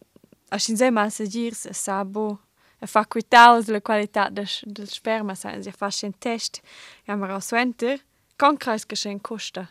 A 0.48 0.58
sin 0.58 0.76
sei 0.76 0.90
massa 0.90 1.24
girs, 1.24 1.66
a 1.66 1.72
sabo, 1.72 2.40
a 2.80 2.86
fa 2.86 3.04
quitaus 3.06 3.68
la 3.68 3.80
qualità 3.80 4.28
del, 4.30 4.48
del 4.62 4.88
sperma, 4.88 5.34
sa, 5.34 5.60
si 5.62 5.70
fa 5.70 5.90
un 6.02 6.18
test, 6.18 6.62
ja 7.04 7.16
ma 7.16 7.26
raus 7.26 7.52
wenter, 7.52 8.00
kan 8.36 8.56
kreis 8.56 8.86
che 8.86 8.96
sen 8.96 9.20
costa. 9.20 9.68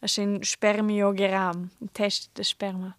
A 0.00 0.06
sen 0.06 0.42
spermiogram, 0.42 1.70
un 1.78 1.88
test 1.92 2.30
de 2.34 2.42
sperma. 2.42 2.96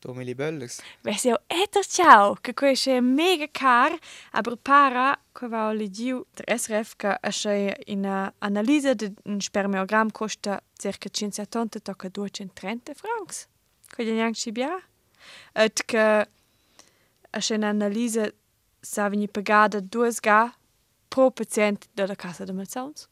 Tomi 0.00 0.24
li 0.24 0.34
böllers. 0.34 0.80
Ves 1.04 1.26
jau 1.28 1.36
eter 1.52 1.84
ciao, 1.84 2.34
che 2.40 2.54
quei 2.54 2.74
è 2.86 3.00
mega 3.00 3.46
car, 3.52 3.98
aber 4.32 4.56
para, 4.56 5.18
che 5.32 5.46
va 5.46 5.72
legiu 5.72 6.24
der 6.34 6.58
SRF, 6.58 6.96
che 6.96 7.18
è 7.20 7.76
in 7.86 8.06
analisi 8.38 8.94
de 8.94 9.12
un 9.24 9.40
spermiogram 9.40 10.10
costa 10.10 10.62
circa 10.78 11.08
580 11.10 11.80
tocca 11.80 12.08
230 12.08 12.94
francs. 12.94 13.46
Che 13.86 14.04
gli 14.04 14.12
neanche 14.12 14.38
ci 14.38 14.52
bia. 14.52 14.80
Et 15.52 15.84
che 15.84 16.28
è 17.30 17.52
in 17.52 17.64
analisi 17.64 18.32
sa 18.80 19.08
veni 19.08 19.28
pagada 19.28 19.80
due 19.80 20.10
ga 20.20 20.54
pro 21.08 21.30
patient 21.30 21.88
della 21.94 22.14
casa 22.14 22.44
de 22.44 22.52
Mazzons. 22.52 23.08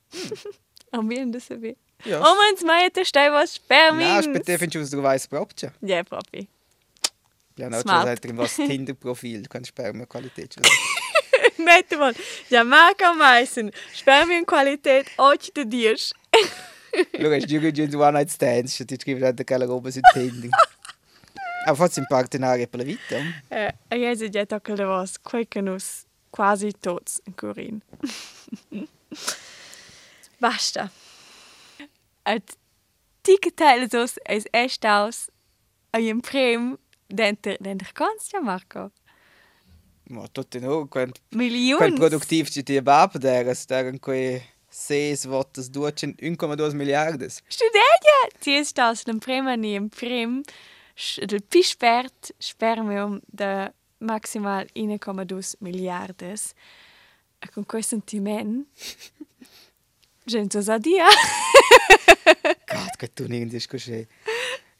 Am 0.92 1.06
bien 1.08 1.30
de 1.30 1.40
saber. 1.40 1.76
Ja. 2.04 2.20
Oh 2.20 2.34
mans 2.34 2.62
mai 2.62 2.90
te 2.90 3.04
stai 3.04 3.28
was 3.28 3.52
spermins. 3.52 4.26
Na, 4.26 4.32
später 4.32 4.58
findest 4.58 4.74
du 4.74 4.80
aus 4.80 4.90
der 4.90 5.02
weißen 5.02 5.28
Brotchen. 5.28 5.72
Ja, 5.80 6.02
propi. 6.02 6.48
Ja, 7.58 7.68
noch 7.68 7.80
Smart. 7.80 7.98
schon 7.98 8.06
seit 8.06 8.24
drin 8.24 8.38
was 8.38 8.54
Tinder-Profil, 8.68 9.42
du 9.42 9.48
kannst 9.48 9.68
Sperma-Qualität 9.70 10.54
schon. 10.54 10.62
Mette 11.64 11.96
mal, 11.98 12.14
ja, 12.48 12.62
Marco 12.62 13.12
Meissen, 13.14 13.72
Spermienqualität, 13.94 15.06
euch 15.18 15.52
de 15.54 15.64
Dirsch. 15.64 16.12
Schau, 17.20 17.30
hast 17.30 17.50
du 17.50 17.70
die 17.70 17.96
One-Night-Stands, 17.96 18.78
die 18.78 18.96
schreiben 19.02 19.24
an 19.24 19.36
der 19.36 19.44
Keller 19.44 19.68
oben 19.68 19.90
sind 19.90 20.06
Tinder. 20.12 20.50
Aber 21.66 21.76
forse 21.76 22.00
in 22.00 22.06
parte 22.08 22.38
una 22.38 22.56
per 22.66 22.78
la 22.78 22.84
vita. 22.84 23.16
Eh, 23.50 23.72
io 23.94 24.14
se 24.14 24.30
già 24.30 24.46
tocca 24.46 24.74
le 24.74 24.86
vos, 24.86 25.18
quei 25.20 25.46
che 25.46 25.60
nus 25.60 26.06
quasi 26.30 26.72
tots 26.80 27.20
in 27.26 27.34
Corin. 27.34 27.82
Basta. 30.40 30.90
Et 32.24 32.56
ticke 33.22 33.50
teile 33.50 33.88
sos 33.90 34.18
es 34.24 34.46
echt 34.52 34.86
aus, 34.86 35.28
a 35.92 35.98
prem 36.22 36.78
denter, 37.08 37.56
denter 37.60 37.92
kannst 37.94 38.32
ja, 38.32 38.40
Marco. 38.40 38.90
Ma 40.10 40.26
tutto 40.28 40.58
no, 40.58 40.86
quando 40.88 41.20
Millions. 41.30 41.78
quel 41.78 41.92
produktiv 41.92 42.48
ci 42.48 42.62
ti 42.62 42.80
bab 42.80 43.18
deras, 43.18 43.66
daran 43.66 43.98
quei 43.98 44.42
ses 44.70 45.26
votas 45.26 45.68
ducen 45.68 46.14
1,2 46.16 46.74
miliardes. 46.74 47.42
Studeia! 47.48 48.18
Ties 48.40 48.68
stas 48.68 49.04
den 49.04 49.18
prema 49.20 49.56
ni 49.56 49.74
im 49.74 49.88
prim 49.88 50.42
del 51.28 51.42
pispert 51.42 52.32
spermium 52.38 53.20
de 53.26 53.70
maximal 53.98 54.66
1,2 54.74 55.56
miliardes. 55.60 56.54
E 57.38 57.48
con 57.52 57.64
quel 57.66 57.84
sentiment 57.84 58.66
Gente 60.28 60.60
sa 60.62 60.76
dia. 60.78 61.06
Gott, 62.66 62.96
che 62.98 63.08
tu 63.12 63.26
nicht 63.26 63.52
ist 63.54 63.68
così. 63.68 64.06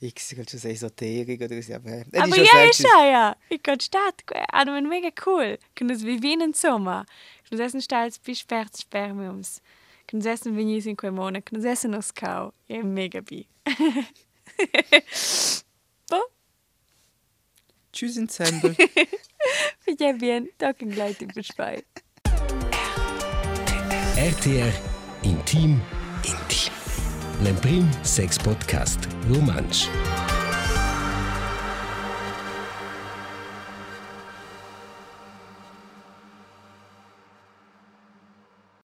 X, 0.01 0.35
che 0.35 0.45
tu 0.45 0.59
sei 0.59 0.71
esoterico, 0.71 1.45
oder 1.45 1.61
so, 1.61 1.75
aber... 1.75 2.05
Aber 2.13 2.37
ja, 2.37 2.65
ist 2.65 2.81
ja, 2.81 3.05
ja. 3.05 3.37
Ich 3.49 3.63
kann 3.63 3.81
statt. 3.81 4.23
Also, 4.53 4.71
man 4.73 4.89
mega 4.89 5.11
cool. 5.27 5.59
Können 5.75 5.91
es 5.91 6.05
wie 6.05 6.33
in 6.33 6.55
Sommer. 6.55 7.05
Können 7.49 7.61
essen 7.61 7.83
stals 7.83 8.19
pispert 8.19 8.77
spermiums. 8.79 9.61
Können 10.07 10.25
essen 10.25 10.57
wie 10.57 10.65
nie 10.65 10.79
in 10.79 10.97
quei 10.97 11.11
Monat. 11.11 11.47
Können 11.47 11.65
essen 11.65 11.95
aus 11.95 12.15
Kau. 12.15 12.53
Ja, 12.69 12.83
mega 12.85 13.21
bi. 13.21 13.47
Bo, 16.09 16.23
Tschüss, 17.93 18.17
Ensemble. 18.17 18.77
Fica 19.81 20.13
bien, 20.13 20.49
toquen 20.59 20.91
gleich 20.91 21.19
die 21.19 21.27
Beschwei. 21.27 21.83
RTR 24.17 24.73
Intim. 25.23 25.81
L'Emprim 27.43 27.87
Sex 28.03 28.37
Podcast 28.37 29.09
Romansch. 29.31 29.89